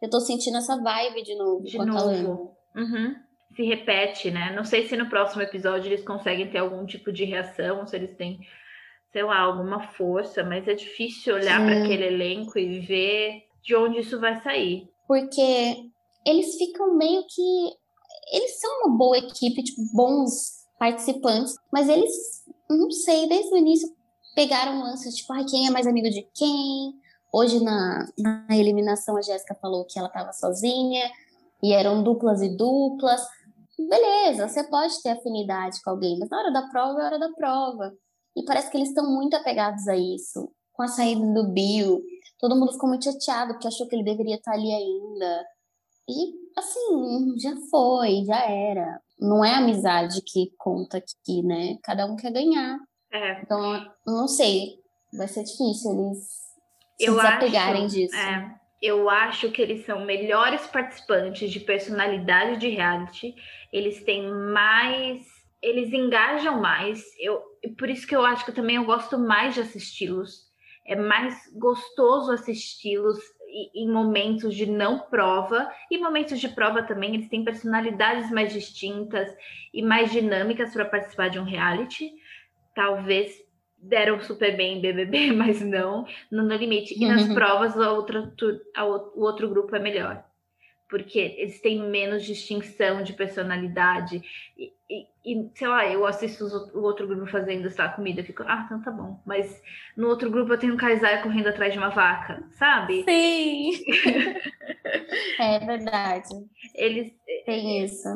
Eu 0.00 0.08
tô 0.08 0.18
sentindo 0.20 0.56
essa 0.56 0.80
vibe 0.80 1.22
de 1.22 1.36
novo. 1.36 1.62
De 1.62 1.78
novo. 1.78 2.56
Uhum. 2.74 3.27
Se 3.58 3.64
repete, 3.64 4.30
né? 4.30 4.54
Não 4.54 4.64
sei 4.64 4.86
se 4.86 4.96
no 4.96 5.08
próximo 5.08 5.42
episódio 5.42 5.88
eles 5.88 6.04
conseguem 6.04 6.48
ter 6.48 6.58
algum 6.58 6.86
tipo 6.86 7.10
de 7.10 7.24
reação, 7.24 7.84
se 7.84 7.96
eles 7.96 8.14
têm, 8.14 8.38
sei 9.12 9.24
lá, 9.24 9.40
alguma 9.40 9.80
força, 9.80 10.44
mas 10.44 10.68
é 10.68 10.74
difícil 10.74 11.34
olhar 11.34 11.60
para 11.60 11.82
aquele 11.82 12.06
elenco 12.06 12.56
e 12.56 12.78
ver 12.78 13.48
de 13.60 13.74
onde 13.74 13.98
isso 13.98 14.20
vai 14.20 14.40
sair. 14.42 14.88
Porque 15.08 15.90
eles 16.24 16.54
ficam 16.56 16.96
meio 16.96 17.24
que 17.26 17.72
eles 18.32 18.60
são 18.60 18.82
uma 18.82 18.96
boa 18.96 19.18
equipe, 19.18 19.64
tipo, 19.64 19.82
bons 19.92 20.64
participantes, 20.78 21.56
mas 21.72 21.88
eles, 21.88 22.44
não 22.70 22.92
sei, 22.92 23.28
desde 23.28 23.52
o 23.52 23.56
início 23.56 23.88
pegaram 24.36 24.84
lances, 24.84 25.16
tipo, 25.16 25.32
ai, 25.32 25.44
quem 25.44 25.66
é 25.66 25.70
mais 25.72 25.88
amigo 25.88 26.08
de 26.10 26.24
quem? 26.32 26.94
Hoje 27.32 27.58
na, 27.58 28.06
na 28.16 28.56
eliminação 28.56 29.16
a 29.16 29.20
Jéssica 29.20 29.58
falou 29.60 29.84
que 29.84 29.98
ela 29.98 30.06
estava 30.06 30.32
sozinha 30.32 31.10
e 31.60 31.72
eram 31.72 32.04
duplas 32.04 32.40
e 32.40 32.56
duplas. 32.56 33.20
Beleza, 33.78 34.48
você 34.48 34.64
pode 34.68 35.00
ter 35.02 35.10
afinidade 35.10 35.80
com 35.82 35.90
alguém, 35.90 36.18
mas 36.18 36.28
na 36.28 36.38
hora 36.38 36.52
da 36.52 36.68
prova 36.68 37.00
é 37.00 37.04
hora 37.04 37.18
da 37.18 37.30
prova. 37.32 37.92
E 38.36 38.44
parece 38.44 38.70
que 38.70 38.76
eles 38.76 38.88
estão 38.88 39.08
muito 39.08 39.36
apegados 39.36 39.86
a 39.86 39.96
isso. 39.96 40.50
Com 40.72 40.82
a 40.82 40.88
saída 40.88 41.20
do 41.32 41.52
Bill, 41.52 42.02
todo 42.38 42.56
mundo 42.56 42.72
ficou 42.72 42.88
muito 42.88 43.04
chateado 43.04 43.52
porque 43.52 43.68
achou 43.68 43.86
que 43.86 43.94
ele 43.94 44.04
deveria 44.04 44.36
estar 44.36 44.52
ali 44.52 44.72
ainda. 44.72 45.44
E, 46.08 46.34
assim, 46.56 47.38
já 47.38 47.54
foi, 47.70 48.24
já 48.24 48.40
era. 48.48 49.00
Não 49.20 49.44
é 49.44 49.54
amizade 49.54 50.22
que 50.22 50.52
conta 50.56 50.98
aqui, 50.98 51.42
né? 51.42 51.76
Cada 51.82 52.06
um 52.06 52.16
quer 52.16 52.32
ganhar. 52.32 52.78
É. 53.12 53.42
Então, 53.42 53.60
não 54.06 54.26
sei. 54.26 54.78
Vai 55.12 55.28
ser 55.28 55.44
difícil 55.44 55.92
eles 55.92 56.18
se 56.98 57.04
eu 57.06 57.16
desapegarem 57.16 57.86
acho, 57.86 57.94
disso. 57.94 58.14
É, 58.14 58.57
eu 58.80 59.10
acho 59.10 59.50
que 59.50 59.60
eles 59.60 59.84
são 59.84 60.04
melhores 60.04 60.66
participantes 60.66 61.50
de 61.50 61.60
personalidade 61.60 62.58
de 62.58 62.68
reality. 62.68 63.34
Eles 63.72 64.02
têm 64.04 64.30
mais. 64.30 65.26
Eles 65.60 65.92
engajam 65.92 66.60
mais. 66.60 67.02
Eu, 67.18 67.42
por 67.76 67.90
isso 67.90 68.06
que 68.06 68.14
eu 68.14 68.24
acho 68.24 68.44
que 68.44 68.52
também 68.52 68.76
eu 68.76 68.84
gosto 68.84 69.18
mais 69.18 69.54
de 69.54 69.60
assisti-los. 69.60 70.46
É 70.86 70.94
mais 70.96 71.34
gostoso 71.54 72.32
assisti-los 72.32 73.18
em 73.74 73.90
momentos 73.90 74.54
de 74.54 74.66
não 74.66 74.98
prova 74.98 75.70
e 75.90 75.98
momentos 75.98 76.38
de 76.38 76.48
prova 76.48 76.82
também, 76.82 77.14
eles 77.14 77.28
têm 77.28 77.44
personalidades 77.44 78.30
mais 78.30 78.52
distintas 78.52 79.34
e 79.72 79.82
mais 79.82 80.12
dinâmicas 80.12 80.72
para 80.72 80.84
participar 80.84 81.28
de 81.28 81.38
um 81.38 81.44
reality. 81.44 82.12
Talvez 82.74 83.34
deram 83.80 84.20
super 84.20 84.56
bem 84.56 84.78
em 84.78 84.80
BBB, 84.80 85.32
mas 85.36 85.60
não 85.60 86.06
no 86.30 86.42
No 86.42 86.54
Limite. 86.54 86.94
E 86.96 87.06
nas 87.06 87.28
uhum. 87.28 87.34
provas 87.34 87.78
a 87.78 87.92
outra, 87.92 88.32
a, 88.74 88.84
o 88.84 89.20
outro 89.20 89.48
grupo 89.48 89.74
é 89.74 89.78
melhor 89.78 90.24
porque 90.88 91.18
eles 91.18 91.60
têm 91.60 91.82
menos 91.88 92.24
distinção 92.24 93.02
de 93.02 93.12
personalidade. 93.12 94.22
E, 94.56 94.72
e, 94.90 95.06
e 95.24 95.50
sei 95.54 95.68
lá, 95.68 95.86
eu 95.86 96.06
assisto 96.06 96.46
o 96.74 96.82
outro 96.82 97.06
grupo 97.06 97.26
fazendo 97.26 97.66
essa 97.66 97.88
comida, 97.88 98.24
fico, 98.24 98.42
ah, 98.44 98.62
então 98.64 98.82
tá 98.82 98.90
bom. 98.90 99.20
Mas 99.26 99.62
no 99.96 100.08
outro 100.08 100.30
grupo 100.30 100.52
eu 100.52 100.58
tenho 100.58 100.74
um 100.74 100.78
Kaysar 100.78 101.22
correndo 101.22 101.48
atrás 101.48 101.72
de 101.72 101.78
uma 101.78 101.90
vaca, 101.90 102.42
sabe? 102.52 103.04
Sim! 103.04 103.72
é 105.38 105.58
verdade. 105.58 106.28
Eles. 106.74 107.12
Tem 107.44 107.84
isso. 107.84 108.08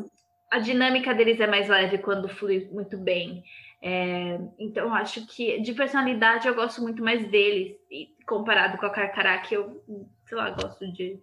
A 0.50 0.58
dinâmica 0.58 1.14
deles 1.14 1.40
é 1.40 1.46
mais 1.46 1.68
leve 1.68 1.98
quando 1.98 2.28
flui 2.28 2.68
muito 2.72 2.96
bem. 2.96 3.42
É, 3.84 4.38
então, 4.60 4.94
acho 4.94 5.26
que 5.26 5.60
de 5.60 5.74
personalidade 5.74 6.46
eu 6.46 6.54
gosto 6.54 6.80
muito 6.80 7.02
mais 7.02 7.28
deles. 7.28 7.76
E 7.90 8.14
comparado 8.26 8.78
com 8.78 8.86
a 8.86 8.90
Carcará, 8.90 9.38
que 9.38 9.56
eu, 9.56 9.82
sei 10.28 10.38
lá, 10.38 10.50
gosto 10.50 10.86
de, 10.92 11.18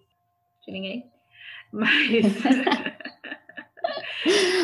de 0.65 0.71
ninguém. 0.71 1.09
Mas. 1.71 1.89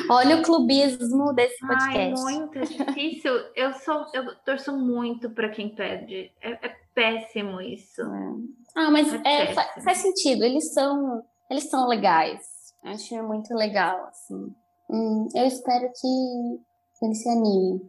Olha 0.09 0.37
o 0.37 0.43
clubismo 0.43 1.33
desse 1.33 1.57
podcast. 1.65 2.21
Ai, 2.27 2.33
muito 2.33 2.59
difícil. 2.59 3.33
Eu 3.55 3.73
sou, 3.73 4.05
eu 4.13 4.35
torço 4.43 4.77
muito 4.77 5.29
para 5.29 5.49
quem 5.49 5.69
perde. 5.69 6.31
É, 6.41 6.51
é, 6.51 6.75
péssimo 6.93 7.61
isso. 7.61 8.01
É. 8.01 8.35
Ah, 8.75 8.91
mas 8.91 9.13
é, 9.13 9.43
é 9.43 9.53
faz, 9.53 9.83
faz 9.83 9.97
sentido. 9.99 10.43
Eles 10.43 10.73
são, 10.73 11.23
eles 11.49 11.69
são 11.69 11.87
legais. 11.87 12.73
Acho 12.83 13.23
muito 13.23 13.53
legal, 13.55 14.05
assim. 14.07 14.53
Hum, 14.89 15.29
eu 15.33 15.45
espero 15.45 15.89
que 15.99 16.59
ele 17.01 17.15
se 17.15 17.29
anime 17.29 17.81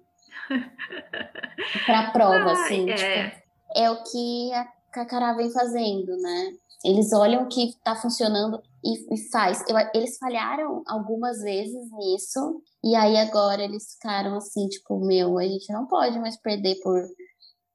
para 1.87 2.01
a 2.01 2.11
prova, 2.13 2.53
assim. 2.53 2.91
É. 2.91 3.31
Tipo, 3.31 3.47
é 3.77 3.91
o 3.91 4.03
que 4.03 4.53
a 4.53 4.65
Cacará 4.93 5.35
vem 5.35 5.51
fazendo, 5.51 6.17
né? 6.19 6.53
Eles 6.85 7.13
olham 7.13 7.45
o 7.45 7.49
que 7.49 7.69
está 7.69 7.97
funcionando 7.97 8.63
e, 8.85 9.15
e 9.15 9.31
faz. 9.31 9.63
Eu, 9.69 9.77
eles 9.95 10.17
falharam 10.19 10.83
algumas 10.87 11.39
vezes 11.41 11.91
nisso, 11.93 12.63
e 12.85 12.95
aí 12.95 13.17
agora 13.17 13.63
eles 13.63 13.95
ficaram 13.95 14.37
assim, 14.37 14.69
tipo, 14.69 15.05
meu, 15.05 15.39
a 15.39 15.43
gente 15.43 15.73
não 15.73 15.87
pode 15.87 16.19
mais 16.19 16.41
perder 16.41 16.77
por, 16.83 17.03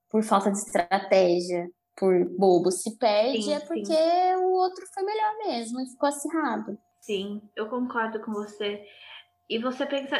por 0.09 0.23
falta 0.23 0.51
de 0.51 0.57
estratégia, 0.57 1.69
por 1.97 2.25
bobo. 2.37 2.71
Se 2.71 2.97
perde 2.97 3.43
sim, 3.43 3.53
é 3.53 3.59
porque 3.59 3.85
sim. 3.85 4.35
o 4.35 4.51
outro 4.53 4.85
foi 4.93 5.03
melhor 5.03 5.37
mesmo 5.45 5.81
e 5.81 5.89
ficou 5.89 6.07
acirrado. 6.07 6.77
Sim, 7.01 7.41
eu 7.55 7.67
concordo 7.69 8.21
com 8.21 8.31
você. 8.31 8.81
E 9.49 9.59
você 9.59 9.85
pensa, 9.85 10.15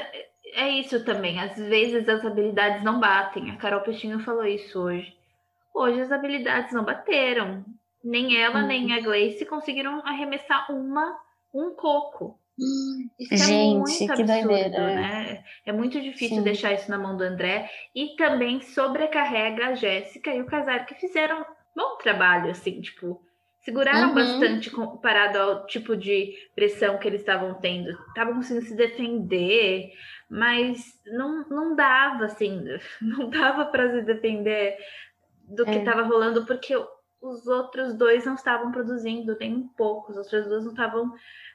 é 0.54 0.70
isso 0.70 1.04
também, 1.04 1.40
às 1.40 1.56
vezes 1.58 2.08
as 2.08 2.26
habilidades 2.26 2.84
não 2.84 3.00
batem. 3.00 3.52
A 3.52 3.58
Carol 3.58 3.82
Peixinho 3.82 4.20
falou 4.20 4.46
isso 4.46 4.80
hoje. 4.80 5.14
Hoje 5.74 6.02
as 6.02 6.12
habilidades 6.12 6.74
não 6.74 6.84
bateram. 6.84 7.64
Nem 8.04 8.38
ela, 8.38 8.62
uhum. 8.62 8.68
nem 8.68 8.94
a 8.94 9.00
Gleice 9.00 9.46
conseguiram 9.46 10.02
arremessar 10.06 10.72
uma, 10.72 11.18
um 11.54 11.74
coco. 11.76 12.40
Isso 13.20 13.46
Gente, 13.46 13.76
é 13.76 13.78
muito 13.78 14.22
absurdo, 14.22 14.48
doideira, 14.48 14.96
né? 14.96 15.44
É 15.66 15.72
muito 15.72 16.02
difícil 16.02 16.38
Sim. 16.38 16.44
deixar 16.44 16.74
isso 16.74 16.90
na 16.90 16.98
mão 16.98 17.16
do 17.16 17.24
André. 17.24 17.70
E 17.96 18.16
também 18.16 18.62
sobrecarrega 18.62 19.68
a 19.68 19.76
Jéssica 19.76 20.34
e 20.34 20.42
o 20.42 20.46
Casar, 20.46 20.86
que 20.86 20.96
fizeram 20.96 21.46
bom 21.76 21.96
trabalho, 21.98 22.52
assim, 22.52 22.82
tipo, 22.82 23.22
seguraram 23.64 24.10
uhum. 24.10 24.16
bastante 24.16 24.70
comparado 24.70 25.38
ao 25.38 25.66
tipo 25.66 25.96
de 25.96 26.34
pressão 26.56 26.98
que 26.98 27.08
eles 27.08 27.22
estavam 27.22 27.54
tendo. 27.56 27.90
Estavam 28.10 28.36
conseguindo 28.36 28.66
se 28.66 28.76
defender, 28.76 29.92
mas 30.32 30.98
não, 31.06 31.46
não 31.50 31.76
dava, 31.76 32.26
assim, 32.26 32.64
não 33.02 33.30
dava 33.30 33.66
para 33.66 33.92
se 33.92 34.02
defender 34.04 34.78
do 35.46 35.66
que 35.66 35.72
estava 35.72 36.02
é. 36.02 36.06
rolando, 36.06 36.46
porque 36.46 36.74
os 37.22 37.46
outros 37.46 37.94
dois 37.96 38.26
não 38.26 38.36
estavam 38.36 38.72
produzindo 38.72 39.38
nem 39.38 39.54
um 39.54 39.68
pouco, 39.68 40.12
os 40.12 40.18
outros 40.18 40.48
dois 40.48 40.64
não 40.64 40.72
estavam 40.72 41.12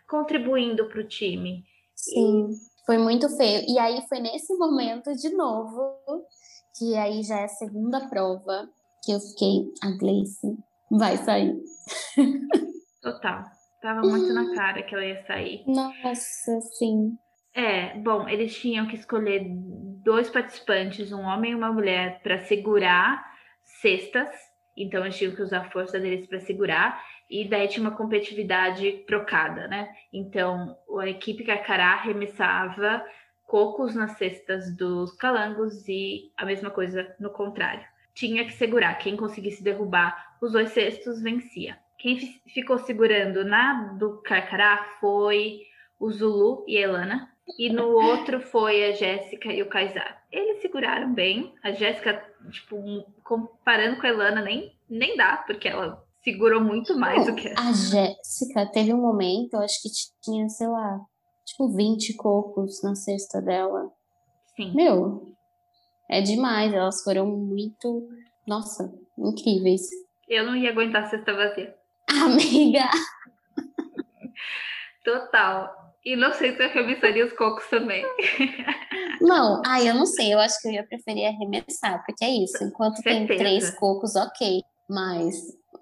contribuindo 0.06 0.86
para 0.90 1.00
o 1.00 1.08
time. 1.08 1.64
Sim, 1.94 2.50
e... 2.50 2.84
foi 2.84 2.98
muito 2.98 3.34
feio. 3.34 3.64
E 3.66 3.78
aí 3.78 4.06
foi 4.10 4.20
nesse 4.20 4.54
momento, 4.58 5.10
de 5.14 5.30
novo, 5.30 5.98
que 6.78 6.94
aí 6.96 7.22
já 7.22 7.40
é 7.40 7.44
a 7.44 7.48
segunda 7.48 8.06
prova, 8.10 8.68
que 9.02 9.12
eu 9.12 9.20
fiquei, 9.20 9.64
a 9.82 9.90
Gleice 9.96 10.54
vai 10.90 11.16
sair. 11.16 11.58
Total. 13.00 13.42
Tava 13.80 14.02
muito 14.02 14.34
na 14.34 14.54
cara 14.54 14.82
que 14.82 14.94
ela 14.94 15.04
ia 15.04 15.24
sair. 15.26 15.64
Nossa, 15.66 16.60
sim. 16.76 17.16
É, 17.56 17.94
bom, 17.94 18.28
eles 18.28 18.54
tinham 18.54 18.86
que 18.86 18.96
escolher 18.96 19.46
dois 20.04 20.28
participantes, 20.28 21.10
um 21.10 21.22
homem 21.22 21.52
e 21.52 21.54
uma 21.54 21.72
mulher, 21.72 22.20
para 22.22 22.40
segurar 22.40 23.24
cestas. 23.64 24.28
Então, 24.76 25.00
eles 25.02 25.16
tinham 25.16 25.34
que 25.34 25.40
usar 25.40 25.60
a 25.60 25.70
força 25.70 25.98
deles 25.98 26.26
para 26.26 26.38
segurar. 26.40 27.02
E 27.30 27.48
daí 27.48 27.66
tinha 27.66 27.88
uma 27.88 27.96
competitividade 27.96 29.04
trocada, 29.06 29.66
né? 29.68 29.88
Então, 30.12 30.76
a 31.00 31.08
equipe 31.08 31.44
Carcará 31.44 31.94
arremessava 31.94 33.02
cocos 33.46 33.94
nas 33.94 34.18
cestas 34.18 34.76
dos 34.76 35.14
calangos 35.14 35.88
e 35.88 36.30
a 36.36 36.44
mesma 36.44 36.68
coisa 36.68 37.10
no 37.18 37.30
contrário. 37.30 37.86
Tinha 38.12 38.44
que 38.44 38.52
segurar. 38.52 38.96
Quem 38.96 39.16
conseguisse 39.16 39.64
derrubar 39.64 40.36
os 40.42 40.52
dois 40.52 40.72
cestos 40.72 41.22
vencia. 41.22 41.78
Quem 41.96 42.18
ficou 42.52 42.76
segurando 42.76 43.46
na 43.46 43.94
do 43.94 44.20
Carcará 44.20 44.84
foi 45.00 45.62
o 45.98 46.10
Zulu 46.10 46.62
e 46.68 46.76
a 46.76 46.82
Elana. 46.82 47.35
E 47.58 47.70
no 47.70 47.88
outro 47.88 48.40
foi 48.40 48.84
a 48.84 48.92
Jéssica 48.92 49.52
e 49.52 49.62
o 49.62 49.68
Kaysar. 49.68 50.22
Eles 50.32 50.60
seguraram 50.60 51.12
bem. 51.12 51.54
A 51.62 51.72
Jéssica, 51.72 52.22
tipo, 52.50 52.76
comparando 53.22 54.00
com 54.00 54.06
a 54.06 54.10
Elana, 54.10 54.42
nem, 54.42 54.72
nem 54.88 55.16
dá, 55.16 55.44
porque 55.46 55.68
ela 55.68 56.04
segurou 56.22 56.60
muito 56.60 56.98
mais 56.98 57.24
Não, 57.24 57.34
do 57.34 57.40
que 57.40 57.48
ela. 57.48 57.60
A 57.60 57.72
Jéssica 57.72 58.66
teve 58.72 58.92
um 58.92 59.00
momento, 59.00 59.54
eu 59.54 59.60
acho 59.60 59.80
que 59.80 59.88
tinha, 60.22 60.48
sei 60.48 60.66
lá, 60.66 61.00
tipo, 61.44 61.74
20 61.74 62.14
cocos 62.16 62.82
na 62.82 62.96
cesta 62.96 63.40
dela. 63.40 63.90
Sim. 64.56 64.74
Meu, 64.74 65.36
é 66.10 66.20
demais. 66.20 66.72
Elas 66.72 67.02
foram 67.02 67.26
muito, 67.26 68.08
nossa, 68.46 68.92
incríveis. 69.16 69.82
Eu 70.28 70.44
não 70.44 70.56
ia 70.56 70.70
aguentar 70.70 71.04
a 71.04 71.06
cesta 71.06 71.32
vazia. 71.32 71.74
Amiga! 72.08 72.88
Total. 75.04 75.85
E 76.06 76.14
não 76.14 76.32
sei 76.32 76.54
se 76.54 76.62
eu 76.62 76.68
arremessaria 76.68 77.26
os 77.26 77.32
cocos 77.32 77.68
também. 77.68 78.04
Não, 79.20 79.60
ah, 79.66 79.82
eu 79.82 79.92
não 79.92 80.06
sei. 80.06 80.32
Eu 80.32 80.38
acho 80.38 80.60
que 80.62 80.68
eu 80.68 80.72
ia 80.72 80.86
preferir 80.86 81.26
arremessar, 81.26 82.04
porque 82.06 82.24
é 82.24 82.30
isso. 82.30 82.62
Enquanto 82.62 83.02
Certeza. 83.02 83.26
tem 83.26 83.38
três 83.38 83.70
cocos, 83.70 84.14
ok. 84.14 84.62
Mas, 84.88 85.34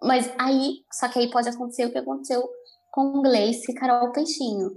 mas 0.03 0.33
aí, 0.39 0.77
só 0.91 1.09
que 1.09 1.19
aí 1.19 1.31
pode 1.31 1.51
acontecer 1.51 1.85
o 1.85 1.91
que 1.91 1.99
aconteceu 1.99 2.43
com 2.91 3.19
o 3.19 3.23
Gleice 3.23 3.71
e 3.71 3.75
Carol 3.75 4.13
Peixinho. 4.13 4.71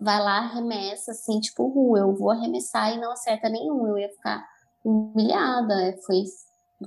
Vai 0.00 0.20
lá, 0.20 0.38
arremessa, 0.38 1.10
assim, 1.10 1.38
tipo, 1.38 1.64
uh, 1.64 1.98
eu 1.98 2.14
vou 2.14 2.30
arremessar 2.30 2.94
e 2.94 3.00
não 3.00 3.12
acerta 3.12 3.50
nenhum. 3.50 3.86
Eu 3.88 3.98
ia 3.98 4.08
ficar 4.08 4.42
humilhada. 4.82 5.98
Foi, 6.06 6.22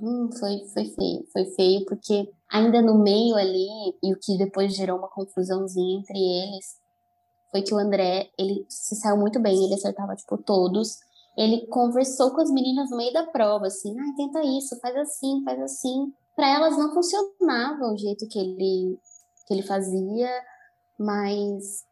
hum, 0.02 0.30
foi, 0.40 0.66
foi 0.74 0.86
feio. 0.86 1.26
Foi 1.32 1.46
feio, 1.56 1.86
porque 1.86 2.32
ainda 2.50 2.82
no 2.82 2.98
meio 2.98 3.36
ali, 3.36 3.68
e 4.02 4.12
o 4.12 4.20
que 4.20 4.40
depois 4.40 4.76
gerou 4.76 4.98
uma 4.98 5.10
confusãozinha 5.10 6.00
entre 6.00 6.18
eles 6.18 6.84
foi 7.56 7.62
que 7.62 7.74
o 7.74 7.78
André, 7.78 8.30
ele 8.38 8.66
se 8.68 8.98
saiu 8.98 9.16
muito 9.16 9.40
bem, 9.40 9.64
ele 9.64 9.76
acertava, 9.76 10.14
tipo, 10.14 10.38
todos. 10.38 11.00
Ele 11.38 11.66
conversou 11.68 12.32
com 12.32 12.42
as 12.42 12.52
meninas 12.52 12.90
no 12.90 12.98
meio 12.98 13.14
da 13.14 13.26
prova, 13.28 13.68
assim, 13.68 13.98
ah, 13.98 14.14
tenta 14.18 14.44
isso, 14.44 14.78
faz 14.82 14.94
assim, 14.98 15.42
faz 15.46 15.62
assim. 15.62 16.12
Para 16.36 16.50
elas 16.50 16.78
não 16.78 16.94
funcionava 16.94 17.94
o 17.94 17.98
jeito 17.98 18.28
que 18.28 18.38
ele, 18.38 19.00
que 19.48 19.54
ele 19.54 19.64
fazia, 19.64 20.30
mas 21.00 21.86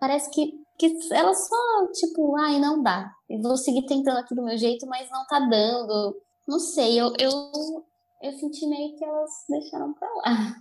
parece 0.00 0.30
que, 0.30 0.54
que 0.78 0.98
elas 1.12 1.46
só, 1.46 1.86
tipo, 1.92 2.34
ai, 2.38 2.58
não 2.58 2.82
dá. 2.82 3.10
Eu 3.28 3.42
vou 3.42 3.56
seguir 3.58 3.84
tentando 3.84 4.16
aqui 4.16 4.34
do 4.34 4.44
meu 4.44 4.56
jeito, 4.56 4.86
mas 4.86 5.10
não 5.10 5.26
tá 5.26 5.40
dando. 5.40 6.16
Não 6.48 6.58
sei, 6.58 6.98
eu, 6.98 7.12
eu, 7.18 7.30
eu 8.22 8.32
senti 8.32 8.66
meio 8.66 8.96
que 8.96 9.04
elas 9.04 9.30
deixaram 9.46 9.92
pra 9.92 10.08
lá. 10.14 10.56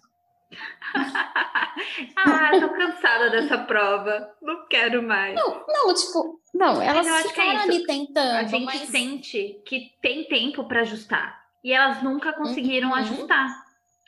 ah, 2.15 2.51
tô 2.59 2.69
cansada 2.69 3.29
dessa 3.29 3.57
prova. 3.59 4.29
Não 4.41 4.67
quero 4.67 5.03
mais. 5.03 5.35
Não, 5.35 5.65
não 5.67 5.93
tipo, 5.93 6.39
não, 6.53 6.81
elas 6.81 7.05
mas 7.05 7.27
ficaram 7.27 7.59
é 7.59 7.63
ali 7.63 7.85
tentando. 7.85 8.35
A 8.37 8.43
gente 8.43 8.65
mas... 8.65 8.89
sente 8.89 9.61
que 9.65 9.91
tem 10.01 10.23
tempo 10.25 10.67
para 10.67 10.81
ajustar. 10.81 11.43
E 11.63 11.73
elas 11.73 12.03
nunca 12.03 12.33
conseguiram 12.33 12.89
uhum. 12.89 12.95
ajustar. 12.95 13.65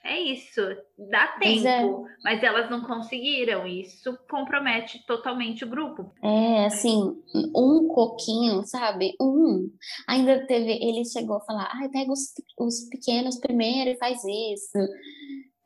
É 0.08 0.22
isso, 0.22 0.62
dá 0.98 1.28
tempo, 1.38 1.68
é. 2.08 2.16
mas 2.24 2.42
elas 2.42 2.70
não 2.70 2.82
conseguiram. 2.82 3.68
Isso 3.68 4.18
compromete 4.30 5.06
totalmente 5.06 5.66
o 5.66 5.68
grupo. 5.68 6.14
É, 6.24 6.66
assim, 6.66 7.14
um 7.54 7.90
coquinho, 7.90 8.64
sabe? 8.66 9.14
Um. 9.20 9.70
Ainda 10.08 10.48
teve, 10.48 10.72
ele 10.72 11.04
chegou 11.04 11.36
a 11.36 11.42
falar, 11.42 11.70
ai, 11.74 11.90
pega 11.90 12.10
os, 12.10 12.34
os 12.58 12.88
pequenos 12.90 13.38
primeiro 13.38 13.90
e 13.90 13.98
faz 13.98 14.20
isso. 14.24 14.78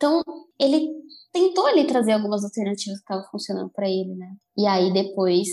Então, 0.02 0.24
ele 0.60 0.90
tentou 1.32 1.68
ali 1.68 1.86
trazer 1.86 2.14
algumas 2.14 2.44
alternativas 2.44 2.98
que 2.98 3.04
estavam 3.04 3.24
funcionando 3.30 3.70
para 3.70 3.88
ele, 3.88 4.16
né? 4.16 4.36
E 4.58 4.66
aí 4.66 4.92
depois 4.92 5.48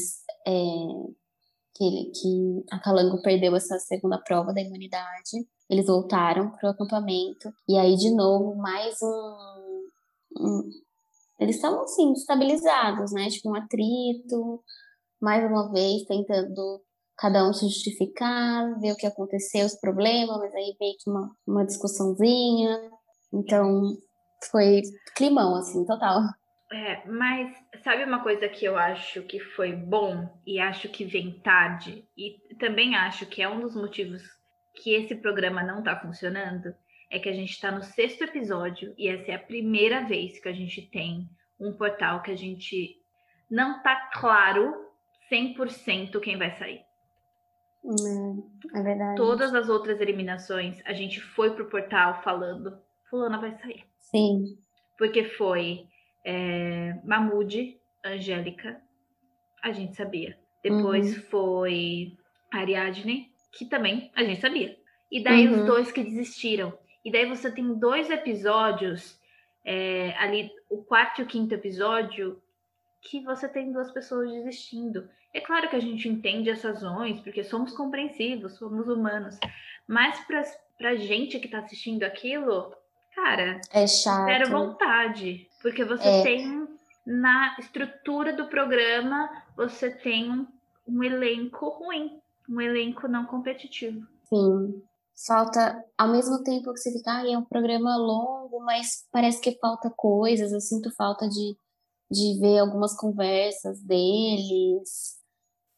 é, 0.47 0.53
que, 1.75 1.85
ele, 1.85 2.11
que 2.11 2.65
a 2.73 2.79
Calango 2.79 3.21
perdeu 3.21 3.55
essa 3.55 3.79
segunda 3.79 4.17
prova 4.17 4.55
da 4.55 4.63
imunidade, 4.63 5.47
eles 5.69 5.87
voltaram 5.87 6.51
para 6.53 6.69
o 6.69 6.73
acampamento 6.73 7.53
e 7.69 7.77
aí 7.77 7.95
de 7.97 8.11
novo 8.15 8.57
mais 8.57 8.97
um, 9.03 9.85
um 10.41 10.71
eles 11.39 11.57
estavam 11.57 11.83
assim 11.83 12.15
estabilizados, 12.15 13.13
né? 13.13 13.29
Tipo 13.29 13.51
um 13.51 13.55
atrito, 13.55 14.63
mais 15.21 15.45
uma 15.45 15.71
vez 15.71 16.05
tentando 16.05 16.81
cada 17.19 17.47
um 17.47 17.53
se 17.53 17.67
justificar, 17.67 18.81
ver 18.81 18.93
o 18.93 18.97
que 18.97 19.07
aconteceu, 19.07 19.67
os 19.67 19.79
problemas, 19.79 20.39
mas 20.39 20.55
aí 20.55 20.75
meio 20.81 20.97
que 20.99 21.11
uma, 21.11 21.31
uma 21.47 21.67
discussãozinha. 21.67 22.91
Então, 23.33 23.95
foi 24.51 24.83
climão, 25.15 25.57
assim, 25.57 25.85
total. 25.85 26.23
É, 26.71 27.07
mas 27.07 27.57
sabe 27.83 28.05
uma 28.05 28.23
coisa 28.23 28.49
que 28.49 28.65
eu 28.65 28.77
acho 28.77 29.23
que 29.23 29.41
foi 29.41 29.73
bom 29.73 30.29
e 30.47 30.61
acho 30.61 30.89
que 30.89 31.05
vem 31.05 31.41
tarde, 31.41 32.07
e 32.17 32.39
também 32.59 32.95
acho 32.95 33.25
que 33.27 33.43
é 33.43 33.49
um 33.49 33.61
dos 33.61 33.75
motivos 33.75 34.23
que 34.75 34.95
esse 34.95 35.15
programa 35.15 35.63
não 35.63 35.83
tá 35.83 35.99
funcionando, 35.99 36.75
é 37.11 37.19
que 37.19 37.29
a 37.29 37.33
gente 37.33 37.59
tá 37.59 37.71
no 37.71 37.83
sexto 37.83 38.23
episódio 38.25 38.95
e 38.99 39.09
essa 39.09 39.33
é 39.33 39.35
a 39.35 39.39
primeira 39.39 40.05
vez 40.05 40.39
que 40.39 40.49
a 40.49 40.53
gente 40.53 40.83
tem 40.83 41.29
um 41.59 41.73
portal 41.73 42.23
que 42.23 42.31
a 42.31 42.37
gente 42.37 42.97
não 43.51 43.83
tá 43.83 44.11
claro 44.13 44.89
100% 45.33 46.21
quem 46.21 46.37
vai 46.37 46.51
sair. 46.59 46.83
É, 47.85 48.79
é 48.79 48.83
verdade. 48.83 49.17
Todas 49.17 49.55
as 49.55 49.71
outras 49.71 50.01
eliminações, 50.01 50.83
a 50.85 50.93
gente 50.93 51.21
foi 51.21 51.55
pro 51.55 51.71
portal 51.71 52.23
falando, 52.23 52.79
fulana 53.09 53.39
vai 53.39 53.57
sair. 53.59 53.85
Sim. 54.01 54.59
Porque 54.97 55.25
foi 55.25 55.87
é, 56.25 56.99
Mamude, 57.05 57.79
Angélica, 58.05 58.81
a 59.63 59.73
gente 59.73 59.97
sabia. 59.97 60.39
Depois 60.63 61.17
uhum. 61.17 61.23
foi 61.25 62.13
Ariadne, 62.53 63.31
que 63.53 63.67
também 63.67 64.11
a 64.15 64.23
gente 64.25 64.41
sabia. 64.41 64.77
E 65.11 65.23
daí 65.23 65.47
uhum. 65.49 65.61
os 65.61 65.67
dois 65.67 65.93
que 65.93 66.03
desistiram. 66.03 66.77
E 67.05 67.11
daí 67.11 67.27
você 67.27 67.51
tem 67.51 67.75
dois 67.79 68.11
episódios, 68.11 69.19
é, 69.65 70.15
ali, 70.19 70.51
o 70.69 70.83
quarto 70.83 71.21
e 71.21 71.25
o 71.25 71.27
quinto 71.27 71.55
episódio, 71.55 72.41
que 73.01 73.21
você 73.21 73.49
tem 73.49 73.73
duas 73.73 73.91
pessoas 73.91 74.31
desistindo. 74.31 75.09
É 75.33 75.41
claro 75.41 75.69
que 75.69 75.77
a 75.77 75.81
gente 75.81 76.09
entende 76.09 76.51
as 76.51 76.63
razões, 76.63 77.21
porque 77.21 77.45
somos 77.45 77.73
compreensivos, 77.73 78.55
somos 78.55 78.89
humanos. 78.89 79.39
Mas 79.87 80.19
pra, 80.27 80.43
pra 80.77 80.97
gente 80.97 81.39
que 81.39 81.49
tá 81.49 81.61
assistindo 81.61 82.03
aquilo, 82.03 82.75
Cara, 83.23 83.61
é 83.73 83.87
chato. 83.87 84.27
Zero 84.27 84.51
vontade. 84.51 85.49
Porque 85.61 85.85
você 85.85 86.09
é. 86.09 86.23
tem 86.23 86.69
na 87.05 87.57
estrutura 87.59 88.33
do 88.33 88.47
programa, 88.47 89.29
você 89.57 89.91
tem 89.91 90.31
um, 90.31 90.47
um 90.87 91.03
elenco 91.03 91.69
ruim, 91.69 92.21
um 92.49 92.61
elenco 92.61 93.09
não 93.09 93.27
competitivo. 93.27 94.07
Sim. 94.29 94.83
Falta, 95.27 95.85
ao 95.97 96.09
mesmo 96.09 96.45
tempo 96.45 96.73
que 96.73 96.79
você 96.79 96.93
fica, 96.93 97.11
ah, 97.11 97.29
é 97.29 97.37
um 97.37 97.45
programa 97.45 97.97
longo, 97.97 98.61
mas 98.61 99.05
parece 99.11 99.41
que 99.41 99.59
falta 99.59 99.91
coisas, 99.91 100.53
eu 100.53 100.61
sinto 100.61 100.95
falta 100.95 101.29
de, 101.29 101.57
de 102.09 102.39
ver 102.39 102.61
algumas 102.61 102.97
conversas 102.97 103.81
deles, 103.81 105.18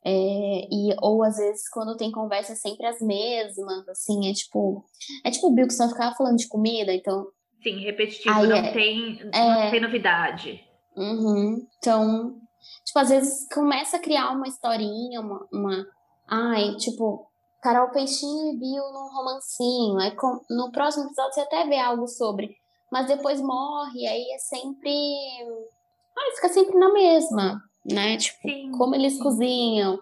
é, 0.05 0.67
e, 0.71 0.95
ou 1.03 1.23
às 1.23 1.37
vezes 1.37 1.69
quando 1.69 1.97
tem 1.97 2.11
conversa 2.11 2.53
é 2.53 2.57
sempre 2.57 2.87
as 2.87 3.01
mesmas, 3.01 3.89
assim, 3.89 4.31
é 4.31 4.33
tipo. 4.33 4.85
É 5.25 5.31
tipo 5.31 5.49
o 5.49 5.55
Bill 5.55 5.67
que 5.67 5.75
só 5.75 5.89
ficava 5.89 6.15
falando 6.15 6.37
de 6.37 6.49
comida, 6.49 6.93
então 6.93 7.27
Sim, 7.63 7.81
repetitivo, 7.81 8.35
Aí 8.35 8.47
não, 8.47 8.57
é, 8.57 8.73
tem, 8.73 9.21
é... 9.33 9.65
não 9.65 9.71
tem 9.71 9.81
novidade. 9.81 10.65
Uhum. 10.97 11.67
Então, 11.79 12.41
tipo, 12.85 12.99
às 12.99 13.11
vezes 13.11 13.47
começa 13.53 13.99
a 13.99 14.01
criar 14.01 14.31
uma 14.31 14.49
historinha, 14.49 15.21
uma. 15.21 15.47
uma... 15.53 15.87
Ai, 16.27 16.75
tipo, 16.77 17.27
Carol 17.63 17.91
Peixinho 17.91 18.55
e 18.55 18.59
Bill 18.59 18.93
num 18.93 19.15
romancinho. 19.15 19.99
Aí 19.99 20.13
com... 20.13 20.41
no 20.49 20.73
próximo 20.73 21.07
episódio 21.07 21.35
você 21.35 21.41
até 21.41 21.67
vê 21.67 21.79
algo 21.79 22.07
sobre. 22.07 22.57
Mas 22.91 23.07
depois 23.07 23.41
morre, 23.41 24.07
aí 24.07 24.33
é 24.33 24.39
sempre. 24.39 24.91
Ai, 26.19 26.31
fica 26.37 26.49
sempre 26.49 26.79
na 26.79 26.93
mesma, 26.93 27.63
né? 27.85 28.17
Tipo, 28.17 28.49
sim, 28.49 28.71
como 28.73 28.95
eles 28.95 29.15
sim. 29.15 29.23
cozinham. 29.23 29.99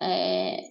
É... 0.00 0.62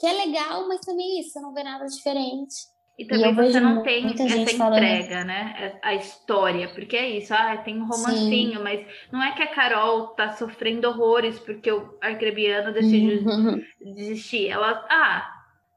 Que 0.00 0.06
é 0.06 0.12
legal, 0.12 0.68
mas 0.68 0.80
também 0.80 1.20
isso, 1.20 1.30
você 1.30 1.40
não 1.40 1.54
vê 1.54 1.62
nada 1.62 1.86
diferente. 1.86 2.54
E 2.96 3.04
também 3.06 3.30
e 3.30 3.34
você 3.34 3.58
não 3.58 3.82
tem 3.82 4.06
essa 4.06 4.22
entrega, 4.22 4.56
falando... 4.56 5.26
né? 5.26 5.78
A 5.82 5.94
história, 5.94 6.68
porque 6.68 6.96
é 6.96 7.10
isso, 7.10 7.34
ah, 7.34 7.56
tem 7.56 7.80
um 7.80 7.88
romancinho, 7.88 8.58
Sim. 8.58 8.62
mas 8.62 8.86
não 9.10 9.20
é 9.20 9.32
que 9.32 9.42
a 9.42 9.52
Carol 9.52 10.08
tá 10.08 10.32
sofrendo 10.32 10.88
horrores 10.88 11.38
porque 11.40 11.72
o 11.72 11.98
arcrebiano 12.00 12.72
decidiu 12.72 13.26
uhum. 13.26 13.60
desistir. 13.80 14.48
Ela, 14.48 14.86
ah, 14.88 15.28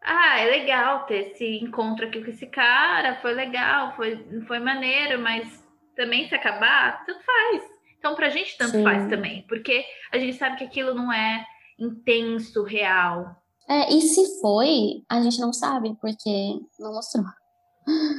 ah, 0.04 0.40
é 0.40 0.46
legal 0.46 1.06
ter 1.08 1.32
esse 1.32 1.58
encontro 1.58 2.06
aqui 2.06 2.24
com 2.24 2.30
esse 2.30 2.46
cara, 2.46 3.16
foi 3.16 3.34
legal, 3.34 3.96
foi, 3.96 4.24
foi 4.46 4.60
maneiro, 4.60 5.20
mas 5.20 5.66
também 5.96 6.30
se 6.30 6.36
acabar, 6.36 7.04
tanto 7.04 7.20
faz. 7.26 7.77
Então, 7.98 8.16
pra 8.16 8.30
gente, 8.30 8.58
tanto 8.58 8.72
Sim. 8.72 8.84
faz 8.84 9.10
também, 9.10 9.46
porque 9.48 9.84
a 10.12 10.18
gente 10.18 10.38
sabe 10.38 10.58
que 10.58 10.64
aquilo 10.64 10.94
não 10.94 11.12
é 11.12 11.46
intenso, 11.80 12.64
real. 12.64 13.36
É, 13.68 13.94
e 13.94 14.02
se 14.02 14.40
foi, 14.40 15.04
a 15.10 15.22
gente 15.22 15.40
não 15.40 15.52
sabe, 15.52 15.96
porque 16.00 16.60
não 16.80 16.94
mostrou. 16.94 17.26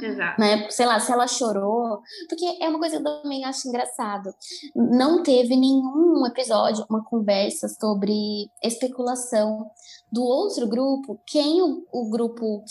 Exato. 0.01 0.41
Né? 0.41 0.69
Sei 0.69 0.85
lá, 0.85 0.99
se 0.99 1.11
ela 1.11 1.27
chorou. 1.27 2.01
Porque 2.27 2.45
é 2.59 2.67
uma 2.67 2.79
coisa 2.79 2.99
que 2.99 3.07
eu 3.07 3.21
também 3.21 3.45
acho 3.45 3.67
engraçado. 3.67 4.33
Não 4.75 5.21
teve 5.21 5.55
nenhum 5.55 6.25
episódio, 6.25 6.85
uma 6.89 7.03
conversa 7.03 7.67
sobre 7.67 8.49
especulação 8.63 9.69
do 10.11 10.23
outro 10.23 10.67
grupo, 10.67 11.19
quem 11.25 11.61
o, 11.61 11.85
o 11.91 12.09
grupo 12.09 12.63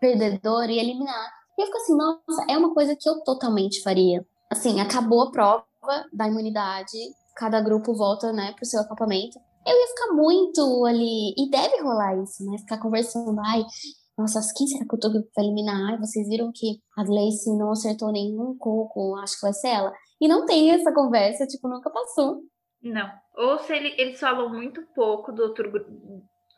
perdedor 0.00 0.70
ia 0.70 0.82
eliminar. 0.82 1.32
E 1.58 1.62
eu 1.62 1.66
fico 1.66 1.78
assim, 1.78 1.96
nossa, 1.96 2.46
é 2.48 2.56
uma 2.56 2.72
coisa 2.72 2.96
que 2.96 3.08
eu 3.08 3.20
totalmente 3.22 3.82
faria. 3.82 4.24
Assim, 4.50 4.80
acabou 4.80 5.22
a 5.22 5.30
prova 5.32 5.64
da 6.12 6.28
imunidade, 6.28 6.98
cada 7.36 7.60
grupo 7.60 7.94
volta, 7.94 8.32
né, 8.32 8.52
pro 8.56 8.66
seu 8.66 8.80
acampamento 8.80 9.38
eu 9.66 9.80
ia 9.80 9.86
ficar 9.88 10.12
muito 10.14 10.84
ali. 10.84 11.34
E 11.36 11.50
deve 11.50 11.80
rolar 11.82 12.22
isso, 12.22 12.44
né? 12.44 12.58
Ficar 12.58 12.78
conversando. 12.78 13.40
Ai, 13.40 13.64
nossa, 14.16 14.40
quem 14.56 14.66
será 14.66 14.84
que 14.86 14.94
eu 14.94 15.00
tô 15.00 15.10
pra 15.10 15.42
eliminar? 15.42 15.98
Vocês 15.98 16.28
viram 16.28 16.50
que 16.54 16.78
a 16.96 17.04
Gleice 17.04 17.56
não 17.56 17.72
acertou 17.72 18.12
nenhum 18.12 18.56
coco, 18.58 19.16
acho 19.16 19.36
que 19.36 19.46
vai 19.46 19.52
ser 19.52 19.68
ela. 19.68 19.92
E 20.20 20.28
não 20.28 20.46
tem 20.46 20.70
essa 20.70 20.92
conversa, 20.92 21.46
tipo, 21.46 21.68
nunca 21.68 21.90
passou. 21.90 22.42
Não. 22.82 23.10
Ou 23.36 23.58
se 23.58 23.74
ele, 23.74 23.94
eles 23.98 24.20
falam 24.20 24.50
muito 24.50 24.82
pouco 24.94 25.32
do 25.32 25.42
outro 25.42 25.70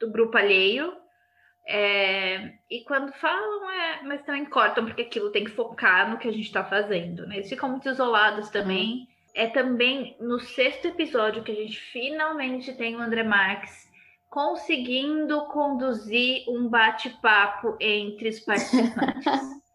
do 0.01 0.11
grupo 0.11 0.37
alheio. 0.37 0.93
É, 1.69 2.39
e 2.71 2.85
quando 2.87 3.13
falam, 3.15 3.71
é, 3.71 4.03
mas 4.05 4.25
também 4.25 4.45
cortam, 4.45 4.85
porque 4.85 5.03
aquilo 5.03 5.33
tem 5.33 5.45
que 5.45 5.51
focar 5.51 6.09
no 6.09 6.19
que 6.19 6.29
a 6.29 6.33
gente 6.33 6.53
tá 6.53 6.65
fazendo, 6.65 7.27
né? 7.27 7.37
Eles 7.37 7.49
ficam 7.49 7.69
muito 7.69 7.89
isolados 7.89 8.51
também. 8.51 9.01
Uhum 9.01 9.16
é 9.37 9.47
também 9.47 10.17
no 10.19 10.41
sexto 10.41 10.87
episódio 10.89 11.45
que 11.45 11.53
a 11.53 11.55
gente 11.55 11.79
finalmente 11.79 12.73
tem 12.73 12.97
o 12.97 13.01
André 13.01 13.23
Marques 13.23 13.87
conseguindo 14.31 15.47
conduzir 15.49 16.45
um 16.49 16.69
bate-papo 16.69 17.77
entre 17.79 18.31
os 18.31 18.41
participantes. 18.41 19.25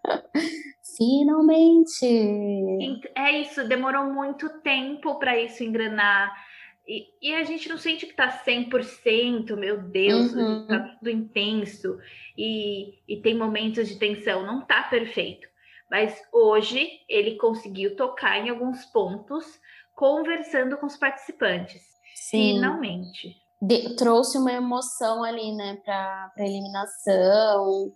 finalmente! 0.97 2.07
É 3.15 3.39
isso, 3.39 3.67
demorou 3.67 4.05
muito 4.05 4.49
tempo 4.61 5.19
para 5.19 5.39
isso 5.39 5.63
engrenar. 5.63 6.35
E, 6.87 7.29
e, 7.29 7.35
a 7.35 7.43
gente 7.43 7.69
não 7.69 7.77
sente 7.77 8.07
que 8.07 8.15
tá 8.15 8.43
100%, 8.43 9.55
meu 9.55 9.79
Deus, 9.79 10.33
uhum. 10.33 10.65
tá 10.67 10.79
tudo 10.79 11.11
intenso 11.11 11.99
e, 12.35 12.95
e 13.07 13.17
tem 13.21 13.37
momentos 13.37 13.87
de 13.87 13.99
tensão. 13.99 14.43
Não 14.45 14.61
tá 14.61 14.83
perfeito. 14.83 15.50
Mas 15.91 16.17
hoje 16.31 16.87
ele 17.09 17.35
conseguiu 17.35 17.97
tocar 17.97 18.39
em 18.39 18.49
alguns 18.49 18.85
pontos, 18.85 19.45
conversando 19.93 20.77
com 20.77 20.85
os 20.85 20.95
participantes. 20.95 21.81
Sim. 22.15 22.53
Finalmente. 22.53 23.35
De, 23.61 23.97
trouxe 23.97 24.37
uma 24.37 24.53
emoção 24.53 25.21
ali, 25.21 25.53
né, 25.53 25.81
para 25.83 26.31
pra 26.33 26.45
eliminação. 26.45 27.93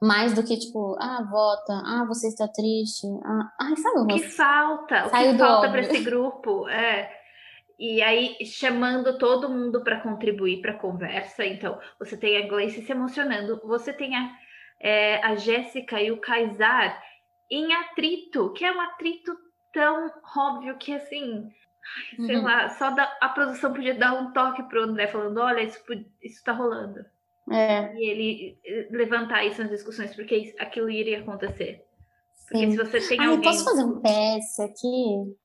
Mais 0.00 0.32
do 0.32 0.42
que, 0.42 0.58
tipo, 0.58 0.96
ah, 0.98 1.22
vota, 1.30 1.74
ah, 1.84 2.06
você 2.08 2.28
está 2.28 2.48
triste. 2.48 3.06
Ah, 3.22 3.52
ai, 3.60 3.76
sabe 3.76 4.00
o 4.00 4.06
que 4.06 4.22
falta? 4.22 5.06
O 5.06 5.10
que 5.10 5.38
falta 5.38 5.70
para 5.70 5.80
esse 5.80 5.98
grupo? 6.02 6.66
É. 6.68 7.10
E 7.78 8.00
aí, 8.00 8.36
chamando 8.46 9.18
todo 9.18 9.50
mundo 9.50 9.84
para 9.84 10.00
contribuir 10.00 10.62
para 10.62 10.72
a 10.72 10.78
conversa. 10.78 11.44
Então, 11.44 11.78
você 11.98 12.16
tem 12.16 12.42
a 12.42 12.48
Gleice 12.48 12.82
se 12.82 12.92
emocionando, 12.92 13.60
você 13.64 13.92
tem 13.92 14.16
a, 14.16 14.30
é, 14.80 15.24
a 15.24 15.34
Jéssica 15.36 16.00
e 16.00 16.10
o 16.10 16.20
Kaysar 16.20 17.02
em 17.50 17.72
atrito, 17.74 18.52
que 18.52 18.64
é 18.64 18.72
um 18.72 18.80
atrito 18.80 19.36
tão 19.72 20.10
óbvio 20.36 20.76
que 20.78 20.94
assim, 20.94 21.50
sei 22.16 22.36
uhum. 22.36 22.42
lá, 22.42 22.68
só 22.70 22.90
da, 22.90 23.04
a 23.20 23.28
produção 23.28 23.72
podia 23.72 23.94
dar 23.94 24.14
um 24.14 24.32
toque 24.32 24.62
pro 24.64 24.84
André 24.84 25.06
falando, 25.08 25.38
olha, 25.38 25.62
isso, 25.62 25.78
isso 26.22 26.42
tá 26.42 26.52
rolando. 26.52 27.04
É. 27.50 27.94
E 27.94 28.10
ele 28.10 28.58
levantar 28.90 29.44
isso 29.44 29.60
nas 29.60 29.70
discussões, 29.70 30.14
porque 30.14 30.54
aquilo 30.58 30.90
iria 30.90 31.20
acontecer. 31.20 31.84
Porque 32.48 32.66
Sim. 32.66 32.70
se 32.72 32.76
você 32.76 33.08
tem 33.08 33.20
ah, 33.20 33.30
alguém... 33.30 33.36
Eu 33.36 33.42
posso 33.42 33.64
fazer 33.64 33.84
um 33.84 34.00
PS 34.00 34.60
aqui 34.60 35.36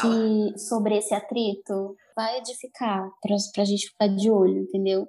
que, 0.00 0.58
sobre 0.58 0.96
esse 0.96 1.14
atrito? 1.14 1.96
Vai 2.14 2.38
edificar 2.38 3.10
pra, 3.20 3.36
pra 3.54 3.64
gente 3.64 3.88
ficar 3.88 4.08
de 4.08 4.30
olho, 4.30 4.62
entendeu? 4.62 5.08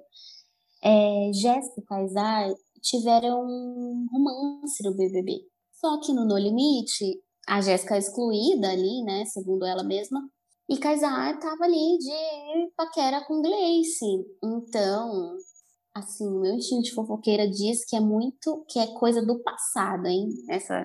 É, 0.82 1.30
Jéssica 1.32 1.80
e 1.80 1.84
Kaysar 1.84 2.50
tiveram 2.80 3.44
um 3.44 4.06
romance 4.10 4.82
no 4.82 4.96
BBB. 4.96 5.51
Só 5.84 5.98
que 5.98 6.12
no 6.12 6.24
No 6.24 6.38
Limite, 6.38 7.20
a 7.48 7.60
Jéssica 7.60 7.96
é 7.96 7.98
excluída 7.98 8.70
ali, 8.70 9.02
né, 9.02 9.24
segundo 9.24 9.66
ela 9.66 9.82
mesma, 9.82 10.22
e 10.70 10.78
Kaysar 10.78 11.38
tava 11.40 11.64
ali 11.64 11.98
de 11.98 12.70
paquera 12.76 13.20
com 13.26 13.42
Gleice. 13.42 14.24
Então, 14.42 15.36
assim, 15.92 16.24
o 16.24 16.40
meu 16.40 16.54
instinto 16.54 16.84
de 16.84 16.94
fofoqueira 16.94 17.48
diz 17.48 17.84
que 17.84 17.96
é 17.96 18.00
muito, 18.00 18.64
que 18.68 18.78
é 18.78 18.94
coisa 18.94 19.20
do 19.20 19.42
passado, 19.42 20.06
hein, 20.06 20.28
essa, 20.48 20.84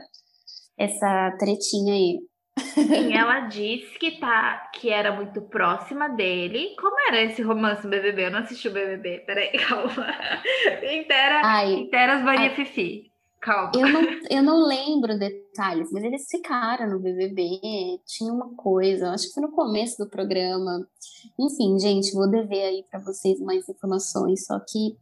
essa 0.75 1.37
tretinha 1.37 1.93
aí. 1.93 2.19
Sim, 2.73 3.13
ela 3.13 3.41
disse 3.41 3.99
que 3.99 4.19
tá, 4.19 4.71
que 4.73 4.89
era 4.89 5.15
muito 5.15 5.43
próxima 5.43 6.09
dele. 6.09 6.75
Como 6.79 6.99
era 7.07 7.21
esse 7.21 7.43
romance 7.43 7.83
no 7.83 7.91
BBB? 7.91 8.25
Eu 8.25 8.31
não 8.31 8.39
assisti 8.39 8.67
o 8.67 8.73
BBB, 8.73 9.19
peraí, 9.27 9.51
calma. 9.67 10.07
Intera, 10.91 11.41
Ai, 11.45 11.73
Interas 11.75 12.23
Maria 12.23 12.49
ai, 12.49 12.55
Fifi. 12.55 13.11
Calma. 13.47 13.71
Eu 13.73 13.87
não, 13.87 14.01
eu 14.29 14.43
não 14.43 14.67
lembro 14.67 15.17
detalhes, 15.17 15.89
mas 15.93 16.03
eles 16.03 16.27
ficaram 16.29 16.89
no 16.89 16.99
BBB, 16.99 18.01
tinha 18.05 18.33
uma 18.33 18.53
coisa, 18.55 19.11
acho 19.11 19.27
que 19.27 19.33
foi 19.35 19.43
no 19.43 19.53
começo 19.53 19.97
do 19.97 20.09
programa. 20.09 20.85
Enfim, 21.39 21.79
gente, 21.79 22.13
vou 22.13 22.29
dever 22.29 22.65
aí 22.65 22.85
para 22.91 22.99
vocês 22.99 23.39
mais 23.39 23.69
informações, 23.69 24.45
só 24.45 24.59
que 24.59 24.97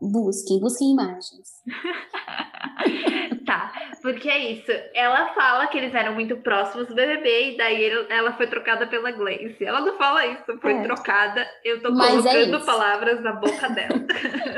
busquem, 0.00 0.58
busquem 0.58 0.90
imagens. 0.90 1.62
tá, 3.46 3.72
porque 4.02 4.28
é 4.28 4.52
isso. 4.52 4.72
Ela 4.92 5.32
fala 5.34 5.68
que 5.68 5.78
eles 5.78 5.94
eram 5.94 6.14
muito 6.14 6.38
próximos 6.38 6.88
do 6.88 6.94
BBB 6.96 7.52
e 7.52 7.56
daí 7.56 7.88
ela 8.08 8.32
foi 8.32 8.48
trocada 8.48 8.88
pela 8.88 9.12
Gleice. 9.12 9.64
Ela 9.64 9.80
não 9.80 9.96
fala 9.96 10.26
isso, 10.26 10.58
foi 10.60 10.72
é. 10.72 10.82
trocada. 10.82 11.46
Eu 11.64 11.80
tô 11.80 11.92
Mas 11.92 12.26
é 12.26 12.32
colocando 12.32 12.56
é 12.56 12.66
palavras 12.66 13.22
na 13.22 13.32
boca 13.34 13.68
dela. 13.68 13.94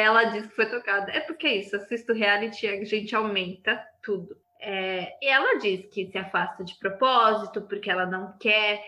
ela 0.00 0.24
diz 0.24 0.46
que 0.46 0.56
foi 0.56 0.66
trocada. 0.66 1.12
É 1.12 1.20
porque 1.20 1.46
é 1.46 1.56
isso, 1.56 1.76
assisto 1.76 2.12
reality, 2.12 2.66
a 2.66 2.84
gente 2.84 3.14
aumenta 3.14 3.80
tudo. 4.02 4.36
É, 4.60 5.16
e 5.22 5.28
ela 5.28 5.58
diz 5.58 5.86
que 5.86 6.10
se 6.10 6.18
afasta 6.18 6.64
de 6.64 6.74
propósito, 6.78 7.62
porque 7.62 7.90
ela 7.90 8.06
não 8.06 8.36
quer 8.38 8.82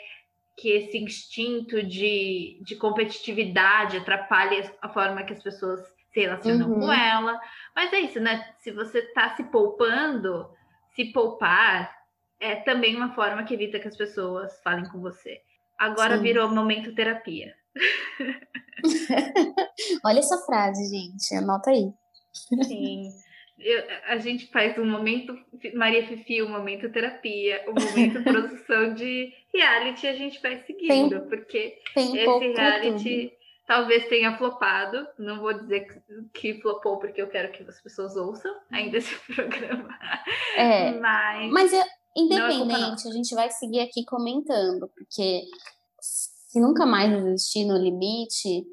que 0.56 0.70
esse 0.70 0.98
instinto 0.98 1.82
de, 1.82 2.58
de 2.62 2.76
competitividade 2.76 3.98
atrapalhe 3.98 4.68
a 4.80 4.88
forma 4.88 5.22
que 5.22 5.34
as 5.34 5.42
pessoas 5.42 5.80
se 6.12 6.20
relacionam 6.20 6.70
uhum. 6.70 6.80
com 6.80 6.92
ela. 6.92 7.38
Mas 7.74 7.92
é 7.92 8.00
isso, 8.00 8.18
né? 8.18 8.54
Se 8.58 8.72
você 8.72 9.00
está 9.00 9.36
se 9.36 9.44
poupando, 9.44 10.50
se 10.94 11.12
poupar 11.12 11.94
é 12.40 12.56
também 12.56 12.96
uma 12.96 13.14
forma 13.14 13.44
que 13.44 13.54
evita 13.54 13.78
que 13.78 13.88
as 13.88 13.96
pessoas 13.96 14.60
falem 14.62 14.88
com 14.88 15.00
você. 15.00 15.40
Agora 15.78 16.16
Sim. 16.16 16.22
virou 16.22 16.48
momento 16.48 16.94
terapia. 16.94 17.54
Olha 20.04 20.18
essa 20.18 20.38
frase, 20.46 20.88
gente. 20.88 21.34
Anota 21.34 21.70
aí. 21.70 21.92
Sim. 22.64 23.10
Eu, 23.58 23.82
a 24.08 24.18
gente 24.18 24.50
faz 24.50 24.76
um 24.78 24.84
momento 24.84 25.34
Maria 25.74 26.06
Fifi, 26.06 26.42
um 26.42 26.50
momento 26.50 26.92
terapia, 26.92 27.64
um 27.68 27.72
momento 27.72 28.22
produção 28.22 28.92
de 28.92 29.32
reality, 29.52 30.06
a 30.06 30.14
gente 30.14 30.40
vai 30.42 30.62
seguindo, 30.66 31.20
tem, 31.20 31.28
porque 31.28 31.78
tem 31.94 32.18
esse 32.18 32.52
reality 32.52 33.32
talvez 33.66 34.08
tenha 34.08 34.36
flopado. 34.38 35.06
Não 35.18 35.40
vou 35.40 35.52
dizer 35.52 35.86
que, 36.32 36.54
que 36.54 36.60
flopou 36.60 36.98
porque 36.98 37.20
eu 37.20 37.28
quero 37.28 37.52
que 37.52 37.62
as 37.64 37.82
pessoas 37.82 38.16
ouçam 38.16 38.54
ainda 38.70 38.98
esse 38.98 39.14
programa. 39.34 39.88
É. 40.56 40.92
Mas, 40.92 41.50
Mas 41.50 41.72
é, 41.72 41.84
independente, 42.16 43.08
a 43.08 43.12
gente 43.12 43.34
vai 43.34 43.50
seguir 43.50 43.80
aqui 43.80 44.04
comentando, 44.04 44.88
porque 44.88 45.42
se 46.46 46.60
nunca 46.60 46.86
mais 46.86 47.12
existir 47.12 47.64
no 47.64 47.76
limite, 47.76 48.64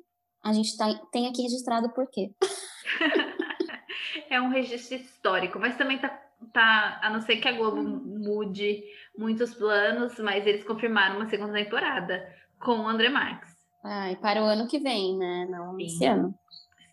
a 0.44 0.54
gente 0.54 0.78
tá, 0.78 0.94
tem 1.12 1.28
aqui 1.28 1.42
registrado 1.42 1.90
por 1.94 2.08
quê. 2.10 2.32
é 4.30 4.40
um 4.40 4.50
registro 4.50 4.96
histórico, 4.96 5.60
mas 5.60 5.78
também 5.78 5.98
tá, 5.98 6.10
tá, 6.52 7.00
a 7.02 7.10
não 7.10 7.22
ser 7.22 7.38
que 7.38 7.48
a 7.48 7.54
Globo 7.54 7.82
mude 7.84 8.84
muitos 9.18 9.54
planos, 9.54 10.18
mas 10.20 10.46
eles 10.46 10.64
confirmaram 10.64 11.18
uma 11.18 11.30
segunda 11.30 11.54
temporada 11.54 12.26
com 12.60 12.80
o 12.80 12.88
André 12.88 13.10
Marques. 13.10 13.54
Ai, 13.84 14.16
para 14.16 14.42
o 14.42 14.46
ano 14.46 14.68
que 14.68 14.80
vem, 14.80 15.18
né? 15.18 15.46
Não 15.50 15.76
Sim. 15.76 15.84
esse 15.84 16.06
ano. 16.06 16.34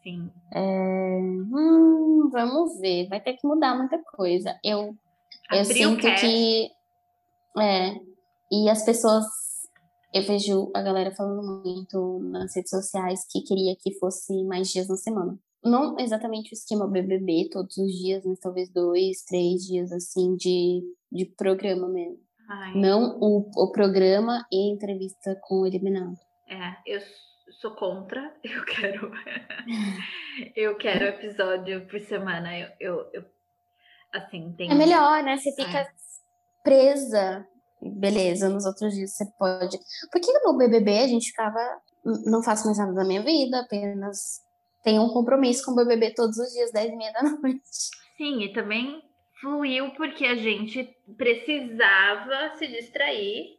Sim. 0.03 0.31
É, 0.53 0.61
hum, 0.61 2.29
vamos 2.33 2.81
ver, 2.81 3.09
vai 3.09 3.21
ter 3.21 3.35
que 3.35 3.47
mudar 3.47 3.77
muita 3.77 3.99
coisa. 3.99 4.59
Eu, 4.65 4.97
eu 5.53 5.65
sinto 5.65 6.03
cast. 6.03 6.27
que. 6.27 6.71
É, 7.59 7.95
e 8.51 8.69
as 8.69 8.85
pessoas. 8.85 9.25
Eu 10.13 10.23
vejo 10.25 10.71
a 10.75 10.83
galera 10.83 11.13
falando 11.15 11.43
muito 11.65 12.19
nas 12.31 12.55
redes 12.57 12.71
sociais 12.71 13.21
que 13.31 13.43
queria 13.43 13.77
que 13.77 13.99
fosse 13.99 14.43
mais 14.45 14.69
dias 14.71 14.89
na 14.89 14.97
semana. 14.97 15.39
Não 15.63 15.99
exatamente 15.99 16.53
o 16.53 16.55
esquema 16.55 16.89
BBB 16.89 17.49
todos 17.53 17.77
os 17.77 17.93
dias, 17.93 18.25
mas 18.25 18.41
talvez 18.41 18.69
dois, 18.71 19.23
três 19.25 19.63
dias 19.67 19.93
assim 19.93 20.35
de, 20.35 20.83
de 21.13 21.27
programa 21.27 21.89
mesmo. 21.89 22.19
Ai, 22.49 22.75
Não 22.75 23.19
o, 23.21 23.49
o 23.55 23.71
programa 23.71 24.45
e 24.51 24.57
a 24.71 24.75
entrevista 24.75 25.39
com 25.43 25.61
o 25.61 25.67
eliminado. 25.67 26.17
É, 26.49 26.77
eu 26.87 27.01
sou 27.61 27.71
contra. 27.77 28.35
Eu 28.43 28.65
quero. 28.65 29.13
eu 30.57 30.77
quero 30.77 31.05
episódio 31.05 31.87
por 31.87 32.01
semana. 32.01 32.59
Eu, 32.59 32.69
eu, 32.81 33.11
eu- 33.13 33.25
assim, 34.13 34.53
tem. 34.57 34.71
É 34.71 34.75
melhor, 34.75 35.23
né? 35.23 35.37
Você 35.37 35.53
fica 35.55 35.79
É. 35.81 35.89
presa. 36.65 37.47
Beleza, 37.83 38.49
nos 38.49 38.67
outros 38.67 38.95
dias 38.95 39.13
você 39.13 39.25
pode. 39.39 39.79
Porque 40.13 40.33
no 40.45 40.57
BBB 40.57 40.99
a 40.99 41.07
gente 41.09 41.29
ficava. 41.31 41.59
"N- 42.05 42.23
Não 42.31 42.43
faço 42.43 42.67
mais 42.67 42.79
nada 42.79 42.93
da 42.93 43.05
minha 43.05 43.23
vida, 43.23 43.61
apenas 43.61 44.41
tenho 44.83 45.03
um 45.03 45.09
compromisso 45.11 45.65
com 45.65 45.73
o 45.73 45.77
BBB 45.77 46.15
todos 46.15 46.37
os 46.39 46.53
dias, 46.53 46.73
10 46.73 46.93
e 46.93 46.97
meia 46.97 47.13
da 47.13 47.23
noite. 47.41 47.61
Sim, 48.17 48.43
e 48.43 48.53
também 48.53 49.03
fluiu 49.41 49.91
porque 49.93 50.27
a 50.27 50.35
gente 50.37 50.95
precisava 51.17 52.57
se 52.57 52.67
distrair. 52.67 53.59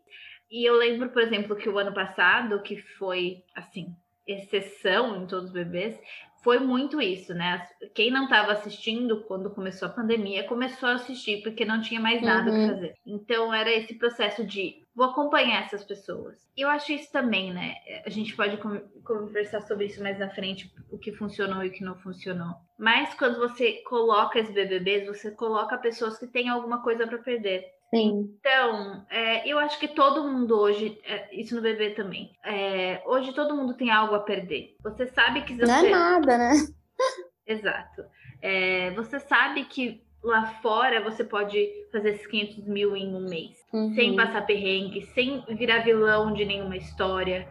E 0.50 0.68
eu 0.68 0.76
lembro, 0.76 1.10
por 1.10 1.22
exemplo, 1.22 1.56
que 1.56 1.70
o 1.70 1.78
ano 1.80 1.94
passado, 1.94 2.62
que 2.62 2.78
foi, 2.98 3.44
assim, 3.56 3.96
exceção 4.28 5.16
em 5.24 5.26
todos 5.28 5.46
os 5.48 5.52
bebês, 5.54 5.98
foi 6.44 6.60
muito 6.60 7.00
isso, 7.02 7.34
né? 7.34 7.68
Quem 7.94 8.10
não 8.12 8.24
estava 8.26 8.52
assistindo 8.54 9.22
quando 9.24 9.50
começou 9.52 9.88
a 9.88 9.92
pandemia, 9.92 10.44
começou 10.48 10.90
a 10.90 10.94
assistir 10.94 11.42
porque 11.44 11.64
não 11.66 11.82
tinha 11.82 12.00
mais 12.00 12.22
nada 12.22 12.52
Uhum. 12.52 12.58
que 12.68 12.74
fazer. 12.74 12.94
Então 13.06 13.54
era 13.54 13.72
esse 13.72 13.94
processo 13.96 14.44
de 14.46 14.82
vou 14.96 15.06
acompanhar 15.06 15.64
essas 15.64 15.84
pessoas. 15.84 16.38
Eu 16.58 16.68
acho 16.70 16.92
isso 16.92 17.12
também, 17.12 17.54
né? 17.54 17.76
A 18.06 18.10
gente 18.10 18.36
pode 18.36 18.58
con- 18.58 18.82
conversar 19.04 19.62
sobre 19.62 19.86
isso 19.86 20.02
mais 20.04 20.20
na 20.20 20.30
frente, 20.30 20.72
o 20.92 20.98
que 20.98 21.12
funcionou 21.14 21.64
e 21.64 21.70
o 21.70 21.72
que 21.72 21.84
não 21.84 21.96
funcionou. 22.00 22.54
Mas 22.78 23.14
quando 23.14 23.38
você 23.40 23.82
coloca 23.88 24.40
esses 24.40 24.54
BBBs, 24.54 25.08
você 25.08 25.32
coloca 25.32 25.78
pessoas 25.78 26.18
que 26.20 26.28
têm 26.28 26.50
alguma 26.50 26.82
coisa 26.82 27.08
para 27.08 27.18
perder. 27.20 27.66
Sim. 27.94 28.34
Então, 28.40 29.06
é, 29.10 29.48
eu 29.48 29.60
acho 29.60 29.78
que 29.78 29.90
todo 29.90 30.24
mundo 30.24 30.58
hoje, 30.58 30.98
é, 31.04 31.28
isso 31.36 31.54
no 31.56 31.62
bebê 31.62 31.90
também, 31.90 32.32
é, 32.44 33.02
hoje 33.06 33.34
todo 33.34 33.56
mundo 33.56 33.74
tem 33.74 33.92
algo 33.92 34.16
a 34.16 34.20
perder. 34.22 34.76
Você 34.82 35.06
sabe 35.08 35.42
que 35.42 35.54
você. 35.54 35.66
Não 35.66 35.76
é 35.76 35.90
nada, 35.90 36.38
né? 36.38 36.54
Exato. 37.46 38.04
É, 38.42 38.92
você 38.92 39.20
sabe 39.20 39.66
que 39.66 40.02
lá 40.24 40.46
fora 40.62 41.02
você 41.02 41.24
pode 41.24 41.68
fazer 41.92 42.12
esses 42.12 42.28
500 42.28 42.66
mil 42.66 42.96
em 42.96 43.14
um 43.14 43.28
mês, 43.28 43.60
Uhum. 43.74 43.94
sem 43.94 44.16
passar 44.16 44.46
perrengue, 44.46 45.02
sem 45.08 45.44
virar 45.58 45.80
vilão 45.80 46.34
de 46.34 46.46
nenhuma 46.46 46.78
história, 46.78 47.48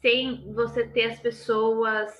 sem 0.00 0.52
você 0.52 0.86
ter 0.86 1.04
as 1.12 1.20
pessoas 1.20 2.10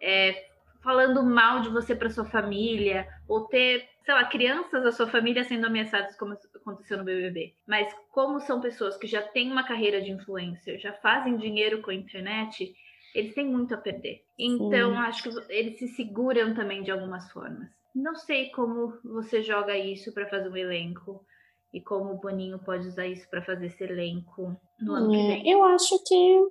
é, 0.00 0.46
falando 0.82 1.22
mal 1.22 1.60
de 1.60 1.68
você 1.68 1.94
para 1.94 2.10
sua 2.10 2.24
família, 2.24 3.08
ou 3.28 3.46
ter, 3.46 3.86
sei 4.04 4.14
lá, 4.14 4.24
crianças 4.24 4.82
da 4.82 4.90
sua 4.90 5.06
família 5.06 5.44
sendo 5.44 5.66
ameaçadas, 5.66 6.16
como 6.16 6.32
aconteceu 6.54 6.96
no 6.98 7.04
BBB. 7.04 7.54
Mas 7.66 7.94
como 8.10 8.40
são 8.40 8.60
pessoas 8.60 8.96
que 8.96 9.06
já 9.06 9.22
têm 9.22 9.52
uma 9.52 9.64
carreira 9.66 10.00
de 10.00 10.10
influencer, 10.10 10.78
já 10.78 10.92
fazem 10.94 11.36
dinheiro 11.36 11.82
com 11.82 11.90
a 11.90 11.94
internet, 11.94 12.74
eles 13.14 13.34
têm 13.34 13.46
muito 13.46 13.74
a 13.74 13.78
perder. 13.78 14.24
Então, 14.38 14.92
Sim. 14.92 14.96
acho 14.96 15.22
que 15.22 15.52
eles 15.52 15.78
se 15.78 15.88
seguram 15.88 16.54
também 16.54 16.82
de 16.82 16.90
algumas 16.90 17.30
formas. 17.30 17.68
Não 17.94 18.14
sei 18.14 18.50
como 18.50 18.98
você 19.04 19.42
joga 19.42 19.76
isso 19.76 20.12
para 20.14 20.28
fazer 20.28 20.48
um 20.48 20.56
elenco 20.56 21.24
e 21.72 21.80
como 21.80 22.12
o 22.12 22.18
Boninho 22.18 22.58
pode 22.58 22.86
usar 22.86 23.06
isso 23.06 23.28
para 23.28 23.42
fazer 23.42 23.66
esse 23.66 23.84
elenco 23.84 24.58
no 24.80 24.94
ano 24.94 25.10
que 25.10 25.16
É, 25.18 25.26
vem. 25.26 25.50
eu 25.50 25.64
acho 25.64 26.02
que 26.04 26.48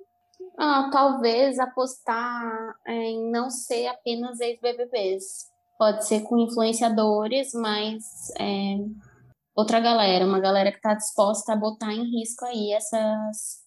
ah, 0.57 0.89
talvez 0.91 1.57
apostar 1.57 2.75
em 2.85 3.31
não 3.31 3.49
ser 3.49 3.87
apenas 3.87 4.39
ex-BBBs. 4.39 5.51
Pode 5.77 6.07
ser 6.07 6.21
com 6.21 6.37
influenciadores, 6.39 7.51
mas 7.53 8.03
é, 8.39 8.77
outra 9.55 9.79
galera, 9.79 10.25
uma 10.25 10.39
galera 10.39 10.71
que 10.71 10.77
está 10.77 10.93
disposta 10.93 11.53
a 11.53 11.57
botar 11.57 11.93
em 11.93 12.03
risco 12.03 12.45
aí 12.45 12.71
essas, 12.73 13.63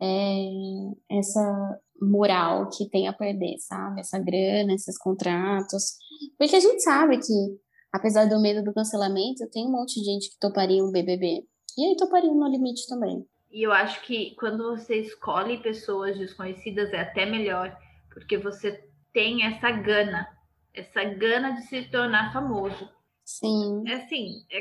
é, 0.00 1.16
essa 1.18 1.80
moral 2.00 2.68
que 2.68 2.88
tem 2.88 3.08
a 3.08 3.12
perder, 3.12 3.58
sabe? 3.58 4.00
Essa 4.00 4.18
grana, 4.18 4.74
esses 4.74 4.98
contratos. 4.98 5.96
Porque 6.38 6.56
a 6.56 6.60
gente 6.60 6.82
sabe 6.82 7.18
que, 7.18 7.58
apesar 7.92 8.26
do 8.26 8.40
medo 8.40 8.62
do 8.62 8.74
cancelamento, 8.74 9.48
tem 9.50 9.66
um 9.66 9.72
monte 9.72 10.00
de 10.00 10.04
gente 10.04 10.30
que 10.30 10.38
toparia 10.38 10.84
um 10.84 10.90
BBB. 10.90 11.44
E 11.76 11.84
aí 11.84 11.96
toparia 11.96 12.30
um 12.30 12.38
no 12.38 12.48
limite 12.48 12.86
também. 12.88 13.26
E 13.50 13.62
eu 13.62 13.72
acho 13.72 14.02
que 14.02 14.34
quando 14.36 14.76
você 14.76 15.00
escolhe 15.00 15.62
pessoas 15.62 16.18
desconhecidas 16.18 16.92
é 16.92 17.00
até 17.00 17.24
melhor, 17.24 17.76
porque 18.12 18.36
você 18.36 18.84
tem 19.12 19.44
essa 19.44 19.70
gana, 19.70 20.26
essa 20.74 21.04
gana 21.04 21.52
de 21.52 21.62
se 21.62 21.82
tornar 21.90 22.32
famoso. 22.32 22.88
Sim. 23.24 23.84
É 23.86 23.94
assim, 23.94 24.44
é, 24.52 24.60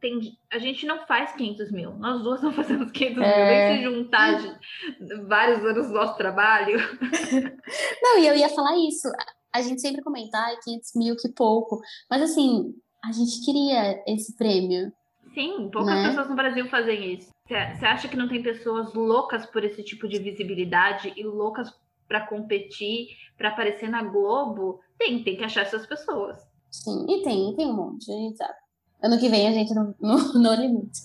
tem, 0.00 0.20
a 0.52 0.58
gente 0.58 0.84
não 0.86 1.06
faz 1.06 1.32
500 1.32 1.72
mil, 1.72 1.92
nós 1.94 2.22
duas 2.22 2.42
não 2.42 2.52
fazemos 2.52 2.90
500 2.92 3.22
É. 3.22 3.36
mil, 3.36 3.46
nem 3.46 3.76
se 3.76 3.82
juntar 3.96 4.38
de 4.38 5.14
vários 5.26 5.64
anos 5.64 5.88
do 5.88 5.94
nosso 5.94 6.16
trabalho. 6.16 6.78
Não, 8.02 8.18
e 8.18 8.26
eu 8.26 8.34
ia 8.36 8.48
falar 8.48 8.76
isso. 8.88 9.08
A 9.52 9.60
gente 9.62 9.80
sempre 9.80 10.02
comenta, 10.02 10.36
ai, 10.38 10.56
500 10.62 10.90
mil, 10.96 11.16
que 11.16 11.28
pouco. 11.30 11.80
Mas 12.10 12.22
assim, 12.22 12.74
a 13.04 13.10
gente 13.12 13.44
queria 13.44 14.02
esse 14.06 14.36
prêmio. 14.36 14.92
Sim, 15.34 15.70
poucas 15.72 15.94
Né? 15.94 16.08
pessoas 16.08 16.28
no 16.28 16.36
Brasil 16.36 16.68
fazem 16.68 17.14
isso. 17.14 17.30
Você 17.48 17.86
acha 17.86 18.08
que 18.08 18.16
não 18.16 18.28
tem 18.28 18.42
pessoas 18.42 18.92
loucas 18.94 19.46
por 19.46 19.62
esse 19.64 19.82
tipo 19.84 20.08
de 20.08 20.18
visibilidade 20.18 21.12
e 21.16 21.22
loucas 21.22 21.72
para 22.06 22.26
competir, 22.26 23.08
para 23.36 23.50
aparecer 23.50 23.88
na 23.88 24.02
Globo? 24.02 24.80
Tem, 24.98 25.22
tem 25.22 25.36
que 25.36 25.44
achar 25.44 25.62
essas 25.62 25.86
pessoas. 25.86 26.38
Sim. 26.70 27.06
E 27.08 27.22
tem, 27.22 27.54
tem 27.54 27.66
um 27.66 27.74
monte, 27.74 28.10
a 28.10 28.14
gente 28.14 28.36
sabe. 28.36 28.54
Ano 29.02 29.18
que 29.18 29.28
vem 29.28 29.48
a 29.48 29.52
gente 29.52 29.74
no, 29.74 29.94
no, 30.00 30.32
no 30.40 30.54
limite. 30.54 31.00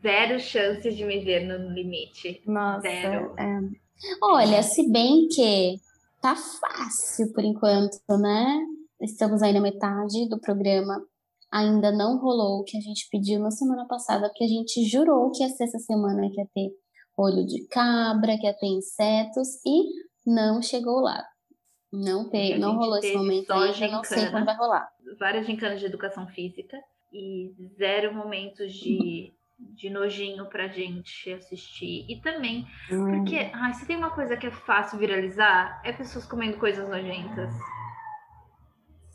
Zero 0.00 0.40
chances 0.40 0.96
de 0.96 1.04
me 1.04 1.20
ver 1.20 1.46
no 1.46 1.72
limite. 1.72 2.42
Nossa. 2.46 2.82
Zero. 2.82 3.34
é. 3.38 3.84
Olha, 4.22 4.62
se 4.62 4.90
bem 4.90 5.28
que 5.28 5.76
tá 6.20 6.34
fácil 6.34 7.32
por 7.32 7.44
enquanto, 7.44 7.98
né? 8.18 8.66
Estamos 9.00 9.42
aí 9.42 9.52
na 9.52 9.60
metade 9.60 10.28
do 10.28 10.40
programa. 10.40 11.04
Ainda 11.50 11.92
não 11.92 12.18
rolou 12.18 12.60
o 12.60 12.64
que 12.64 12.76
a 12.76 12.80
gente 12.80 13.08
pediu 13.10 13.38
na 13.38 13.50
semana 13.50 13.86
passada, 13.86 14.28
porque 14.28 14.44
a 14.44 14.48
gente 14.48 14.84
jurou 14.84 15.30
que 15.30 15.42
ia 15.42 15.48
ser 15.50 15.64
essa 15.64 15.78
semana 15.78 16.28
que 16.30 16.40
ia 16.40 16.48
ter 16.52 16.70
olho 17.16 17.46
de 17.46 17.66
cabra, 17.68 18.36
que 18.38 18.46
ia 18.46 18.54
ter 18.54 18.66
insetos, 18.66 19.48
e 19.64 19.84
não 20.26 20.62
chegou 20.62 21.00
lá. 21.00 21.22
Não, 21.92 22.28
te, 22.28 22.54
a 22.54 22.58
não 22.58 22.76
rolou 22.76 22.98
esse 22.98 23.14
momento 23.14 23.46
só 23.46 23.54
ainda, 23.54 23.88
não 23.88 24.02
sei 24.02 24.18
gincana. 24.18 24.30
quando 24.32 24.46
vai 24.46 24.56
rolar. 24.56 24.88
Várias 25.18 25.46
gincanas 25.46 25.78
de 25.78 25.86
educação 25.86 26.26
física 26.26 26.76
e 27.12 27.54
zero 27.78 28.12
momentos 28.12 28.72
de, 28.72 29.32
de 29.76 29.90
nojinho 29.90 30.46
pra 30.48 30.66
gente 30.66 31.32
assistir. 31.32 32.04
E 32.08 32.20
também, 32.20 32.66
porque 32.88 33.48
ai, 33.52 33.74
se 33.74 33.86
tem 33.86 33.96
uma 33.96 34.10
coisa 34.10 34.36
que 34.36 34.48
é 34.48 34.50
fácil 34.50 34.98
viralizar, 34.98 35.80
é 35.84 35.92
pessoas 35.92 36.26
comendo 36.26 36.58
coisas 36.58 36.88
nojentas. 36.88 37.54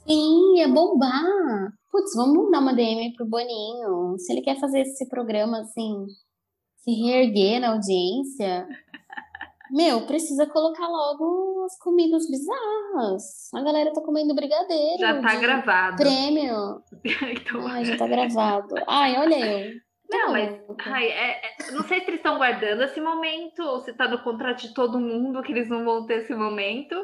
Sim, 0.07 0.61
é 0.61 0.67
bombar. 0.67 1.73
Putz, 1.91 2.15
vamos 2.15 2.49
dar 2.49 2.59
uma 2.59 2.73
DM 2.73 3.13
pro 3.15 3.27
Boninho. 3.27 4.17
Se 4.17 4.31
ele 4.31 4.41
quer 4.41 4.57
fazer 4.59 4.81
esse 4.81 5.07
programa 5.09 5.59
assim, 5.59 6.05
se 6.89 7.01
reerguer 7.01 7.59
na 7.59 7.71
audiência, 7.71 8.67
meu, 9.71 10.01
precisa 10.07 10.47
colocar 10.47 10.87
logo 10.87 11.63
as 11.65 11.77
comidas 11.77 12.27
bizarras. 12.29 13.53
A 13.53 13.61
galera 13.61 13.93
tá 13.93 14.01
comendo 14.01 14.33
brigadeiro. 14.33 14.99
Já 14.99 15.21
tá 15.21 15.35
gravado. 15.35 15.97
Prêmio. 15.97 16.81
então, 17.31 17.67
Ai, 17.67 17.85
já 17.85 17.97
tá 17.97 18.07
gravado. 18.07 18.75
Ai, 18.87 19.17
olha 19.17 19.39
eu. 19.39 19.79
Não, 20.11 20.31
mas 20.31 20.59
ai, 20.87 21.05
é, 21.05 21.31
é, 21.45 21.71
não 21.71 21.83
sei 21.83 21.99
se 21.99 22.07
eles 22.07 22.15
estão 22.15 22.37
guardando 22.37 22.81
esse 22.81 22.99
momento 22.99 23.61
ou 23.61 23.79
se 23.81 23.93
tá 23.93 24.07
no 24.07 24.23
contrato 24.23 24.61
de 24.61 24.73
todo 24.73 24.99
mundo 24.99 25.43
que 25.43 25.51
eles 25.51 25.69
não 25.69 25.85
vão 25.85 26.07
ter 26.07 26.23
esse 26.23 26.33
momento, 26.33 26.95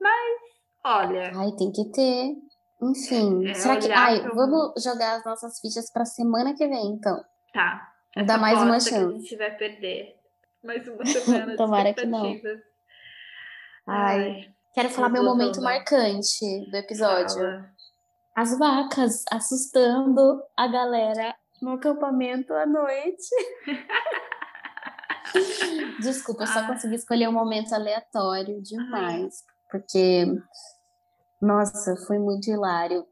mas 0.00 0.40
olha. 0.86 1.32
Ai, 1.34 1.50
tem 1.58 1.72
que 1.72 1.90
ter. 1.90 2.32
Enfim, 2.80 3.48
é, 3.48 3.54
será 3.54 3.76
que. 3.76 3.90
Ai, 3.90 4.22
pro... 4.22 4.36
vamos 4.36 4.84
jogar 4.84 5.16
as 5.16 5.24
nossas 5.24 5.58
fichas 5.58 5.90
pra 5.92 6.04
semana 6.04 6.54
que 6.54 6.64
vem, 6.68 6.92
então. 6.92 7.20
Tá. 7.52 7.93
Dá 8.26 8.38
mais 8.38 8.62
uma 8.62 8.78
chance. 8.78 8.90
Que 8.90 8.96
a 8.96 9.10
gente 9.10 9.36
vai 9.36 9.56
perder. 9.56 10.16
Mais 10.62 10.86
uma 10.86 11.04
semana. 11.08 11.56
Tomara 11.56 11.92
que 11.92 12.06
não. 12.06 12.40
Ai. 13.86 13.86
Ai. 13.86 14.54
Quero 14.72 14.90
falar 14.90 15.08
meu 15.08 15.24
momento 15.24 15.60
marcante 15.60 16.70
do 16.70 16.76
episódio. 16.76 17.36
Fala. 17.36 17.74
As 18.34 18.58
vacas 18.58 19.24
assustando 19.30 20.42
a 20.56 20.66
galera 20.66 21.34
no 21.62 21.72
acampamento 21.72 22.52
à 22.52 22.66
noite. 22.66 23.28
Desculpa, 26.00 26.42
eu 26.42 26.48
só 26.48 26.58
ah. 26.60 26.66
consegui 26.66 26.96
escolher 26.96 27.28
um 27.28 27.32
momento 27.32 27.72
aleatório 27.72 28.60
demais, 28.62 29.44
Ai. 29.46 29.54
porque 29.70 30.26
nossa, 31.40 31.96
foi 32.06 32.18
muito 32.18 32.50
hilário. 32.50 33.06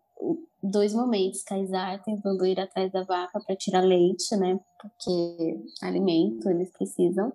Dois 0.63 0.95
momentos, 0.95 1.43
Kaysar 1.43 2.03
tentando 2.05 2.47
ir 2.47 2.61
atrás 2.61 2.93
da 2.93 3.03
vaca 3.03 3.41
para 3.41 3.57
tirar 3.57 3.81
leite, 3.81 4.37
né? 4.37 4.61
Porque 4.81 5.61
alimento 5.83 6.49
eles 6.49 6.71
precisam. 6.71 7.33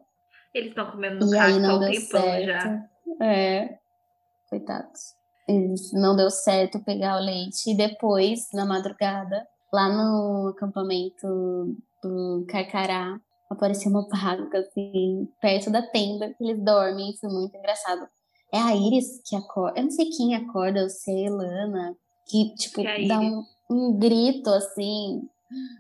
Eles 0.54 0.70
estão 0.70 0.90
comendo 0.90 1.26
no 1.26 1.36
e 1.36 1.38
aí 1.38 1.60
não 1.60 1.80
deu 1.80 1.94
certo. 1.94 2.46
já. 2.46 2.90
É, 3.22 3.78
coitados. 4.50 5.16
Eles 5.48 5.92
não 5.94 6.16
deu 6.16 6.30
certo 6.30 6.84
pegar 6.84 7.18
o 7.18 7.24
leite 7.24 7.72
e 7.72 7.76
depois, 7.76 8.48
na 8.54 8.66
madrugada, 8.66 9.46
lá 9.74 9.90
no 9.90 10.50
acampamento 10.50 11.76
do 12.02 12.46
Carcará, 12.48 13.20
apareceu 13.50 13.92
uma 13.92 14.08
vaca 14.08 14.60
assim, 14.60 15.28
perto 15.42 15.70
da 15.70 15.82
tenda 15.82 16.34
que 16.34 16.44
eles 16.44 16.63
dormem. 16.63 17.16
Foi 17.20 17.30
muito 17.30 17.56
engraçado. 17.58 18.08
É 18.54 18.60
a 18.60 18.76
Iris 18.76 19.22
que 19.26 19.36
acorda. 19.36 19.80
Eu 19.80 19.84
não 19.84 19.92
sei 19.92 20.10
quem 20.10 20.36
acorda, 20.36 20.80
eu 20.80 20.90
sei, 20.90 21.30
Lana, 21.30 21.96
que, 22.28 22.54
tipo, 22.56 22.84
que 22.84 23.08
dá 23.08 23.20
um, 23.20 23.44
um 23.70 23.98
grito 23.98 24.50
assim. 24.50 25.22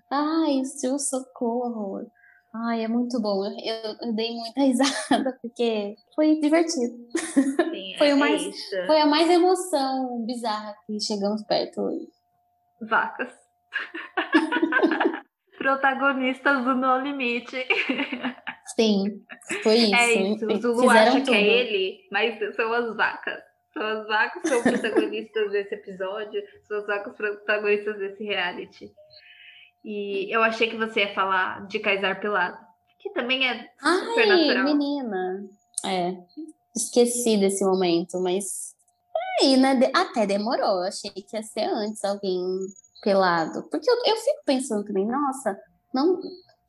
Ai, 0.09 0.63
seu 0.63 0.97
socorro. 0.97 2.09
Ai, 2.53 2.83
é 2.83 2.87
muito 2.87 3.21
bom. 3.21 3.45
Eu, 3.45 3.95
eu, 4.01 4.13
dei 4.13 4.31
muita 4.31 4.61
risada, 4.61 5.37
porque 5.41 5.95
foi 6.15 6.39
divertido. 6.39 6.95
Sim, 7.15 7.95
foi, 7.99 8.09
é 8.09 8.13
o 8.13 8.17
mais, 8.17 8.41
isso. 8.41 8.85
foi 8.87 8.99
a 8.99 9.05
mais 9.05 9.29
emoção 9.29 10.25
bizarra 10.25 10.75
que 10.85 10.99
chegamos 10.99 11.43
perto 11.43 11.81
hoje. 11.81 12.07
Vacas. 12.81 13.31
Protagonistas 15.57 16.63
do 16.63 16.75
No 16.75 16.99
Limite. 16.99 17.67
Sim, 18.75 19.23
foi 19.63 19.75
isso. 19.75 19.95
É 19.95 20.13
isso. 20.13 20.45
O 20.45 20.61
Zulu 20.61 20.81
Fizeram 20.81 21.11
acha 21.11 21.19
tudo. 21.19 21.29
que 21.29 21.35
é 21.35 21.41
ele, 21.41 22.07
mas 22.11 22.55
são 22.55 22.71
as 22.73 22.95
vacas. 22.95 23.41
São 23.77 23.87
as 23.87 24.07
vacas 24.07 24.41
são 24.49 24.63
protagonistas 24.63 25.51
desse 25.51 25.75
episódio, 25.75 26.41
são 26.67 26.79
as 26.79 26.87
vacas 26.87 27.15
protagonistas 27.15 27.97
desse 27.97 28.23
reality. 28.23 28.91
E 29.83 30.33
eu 30.33 30.43
achei 30.43 30.69
que 30.69 30.77
você 30.77 31.01
ia 31.01 31.13
falar 31.13 31.65
de 31.67 31.79
Kaysar 31.79 32.19
Pelado, 32.19 32.57
que 32.99 33.11
também 33.11 33.47
é 33.47 33.69
super 33.79 34.21
Ai, 34.21 34.27
natural. 34.27 34.63
menina. 34.65 35.45
É, 35.85 36.17
esqueci 36.75 37.37
desse 37.37 37.63
momento, 37.63 38.19
mas 38.19 38.75
aí, 39.41 39.55
né? 39.55 39.79
Até 39.93 40.25
demorou. 40.25 40.81
Achei 40.81 41.11
que 41.11 41.35
ia 41.35 41.43
ser 41.43 41.65
antes 41.65 42.03
alguém 42.03 42.43
pelado. 43.01 43.63
Porque 43.69 43.89
eu, 43.89 43.95
eu 44.05 44.17
fico 44.17 44.41
pensando 44.45 44.83
também, 44.83 45.05
nossa, 45.05 45.57
não, 45.93 46.19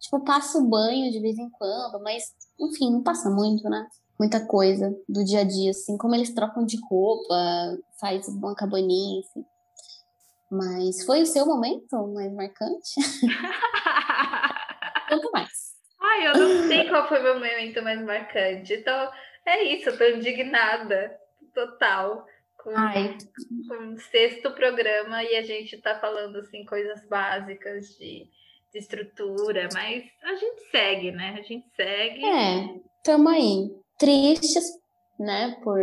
Tipo, 0.01 0.21
passa 0.21 0.59
o 0.59 0.69
banho 0.69 1.11
de 1.11 1.21
vez 1.21 1.39
em 1.39 1.51
quando, 1.51 2.01
mas, 2.03 2.33
enfim, 2.59 2.93
não 2.93 3.03
passa 3.03 3.29
muito, 3.29 3.69
né? 3.69 3.87
Muita 4.19 4.45
coisa 4.45 4.95
do 5.09 5.25
dia 5.25 5.41
a 5.41 5.45
dia, 5.45 5.71
assim, 5.71 5.97
como 5.97 6.15
eles 6.15 6.35
trocam 6.35 6.65
de 6.65 6.77
roupa, 6.89 7.35
faz 8.01 8.27
uma 8.29 8.55
cabaninha, 8.55 9.21
enfim. 9.21 9.45
Mas 10.51 11.05
foi 11.05 11.23
o 11.23 11.27
seu 11.27 11.47
momento 11.47 12.07
mais 12.09 12.33
marcante? 12.33 12.95
Quanto 15.09 15.31
mais. 15.31 15.77
Ai, 16.01 16.27
eu 16.29 16.37
não 16.37 16.69
sei 16.69 16.89
qual 16.89 17.09
foi 17.09 17.21
o 17.21 17.23
meu 17.23 17.35
momento 17.35 17.83
mais 17.83 18.03
marcante. 18.03 18.73
Então, 18.75 19.11
é 19.47 19.63
isso, 19.65 19.91
eu 19.91 19.99
tô 19.99 20.05
indignada, 20.05 21.17
total, 21.55 22.27
com, 22.57 22.73
com 22.73 23.93
o 23.93 24.01
sexto 24.01 24.51
programa 24.53 25.23
e 25.23 25.37
a 25.37 25.43
gente 25.43 25.79
tá 25.79 25.99
falando, 26.01 26.39
assim, 26.39 26.65
coisas 26.65 27.07
básicas 27.09 27.97
de 27.99 28.29
de 28.73 28.79
estrutura, 28.79 29.69
mas 29.73 30.05
a 30.23 30.35
gente 30.35 30.61
segue, 30.71 31.11
né? 31.13 31.37
A 31.39 31.43
gente 31.43 31.67
segue. 31.75 32.25
É, 32.25 32.81
tamo 33.03 33.29
aí. 33.29 33.71
Tristes, 33.99 34.65
né, 35.19 35.57
por 35.63 35.79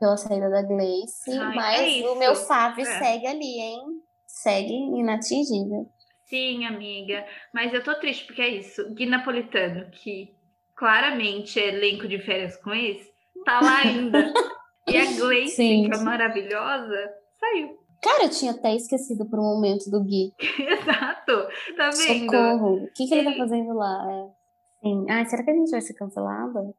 pela 0.00 0.16
saída 0.16 0.50
da 0.50 0.62
Gleice, 0.62 1.30
Ai, 1.30 1.54
mas 1.54 2.02
é 2.02 2.10
o 2.10 2.18
meu 2.18 2.34
Fave 2.34 2.82
é. 2.82 2.84
segue 2.84 3.26
ali, 3.26 3.58
hein? 3.60 3.80
Segue 4.26 4.74
inatingível. 4.74 5.88
Sim, 6.26 6.66
amiga. 6.66 7.24
Mas 7.52 7.72
eu 7.72 7.82
tô 7.82 7.94
triste 7.98 8.26
porque 8.26 8.42
é 8.42 8.48
isso. 8.48 8.92
Gui 8.94 9.06
Napolitano, 9.06 9.90
que 9.90 10.34
claramente 10.74 11.60
é 11.60 11.68
elenco 11.68 12.08
de 12.08 12.18
férias 12.18 12.56
com 12.56 12.74
esse, 12.74 13.08
tá 13.44 13.60
lá 13.60 13.78
ainda. 13.78 14.32
e 14.88 14.96
a 14.96 15.04
Gleice, 15.12 15.56
sim, 15.56 15.88
que 15.88 15.96
é 15.96 16.02
maravilhosa, 16.02 17.10
saiu. 17.38 17.78
Cara, 18.02 18.24
eu 18.24 18.30
tinha 18.30 18.52
até 18.52 18.74
esquecido 18.74 19.24
por 19.24 19.38
um 19.38 19.54
momento 19.54 19.90
do 19.90 20.02
Gui. 20.02 20.34
Exato, 20.58 21.48
tá 21.76 21.90
vendo? 21.90 22.30
Socorro. 22.30 22.84
O 22.84 22.92
que, 22.92 23.06
que 23.06 23.14
ele 23.14 23.30
tá 23.30 23.36
fazendo 23.38 23.72
lá? 23.72 24.06
É. 24.10 24.86
Sim. 24.86 25.06
Ai, 25.08 25.24
será 25.24 25.42
que 25.42 25.50
a 25.50 25.54
gente 25.54 25.70
vai 25.70 25.80
ser 25.80 25.94
cancelado? 25.94 26.74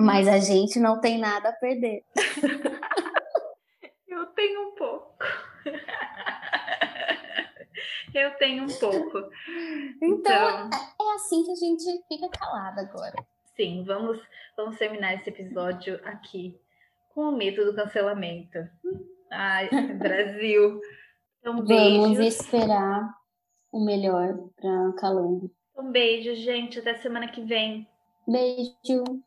Mas 0.00 0.28
a 0.28 0.38
gente 0.38 0.78
não 0.78 1.00
tem 1.00 1.18
nada 1.18 1.48
a 1.48 1.52
perder. 1.52 2.04
eu 4.06 4.26
tenho 4.26 4.68
um 4.68 4.74
pouco. 4.76 5.16
eu 8.14 8.30
tenho 8.38 8.62
um 8.64 8.68
pouco. 8.68 9.18
Então, 10.00 10.66
então, 10.66 10.70
é 11.00 11.14
assim 11.16 11.42
que 11.44 11.50
a 11.50 11.56
gente 11.56 11.82
fica 12.06 12.28
calada 12.28 12.82
agora. 12.82 13.16
Sim, 13.56 13.82
vamos, 13.84 14.22
vamos 14.56 14.78
terminar 14.78 15.14
esse 15.14 15.30
episódio 15.30 16.00
aqui 16.04 16.56
com 17.12 17.22
o 17.22 17.36
mito 17.36 17.64
do 17.64 17.74
cancelamento. 17.74 18.58
Ai, 19.30 19.68
Brasil. 19.98 20.80
Beijo. 21.66 22.02
Vamos 22.02 22.20
esperar 22.20 23.12
o 23.72 23.84
melhor 23.84 24.38
para 24.54 24.92
Calumbo. 24.98 25.50
Um 25.76 25.90
beijo, 25.90 26.36
gente. 26.36 26.78
Até 26.78 26.94
semana 26.94 27.26
que 27.28 27.42
vem. 27.42 27.88
Beijo. 28.26 29.24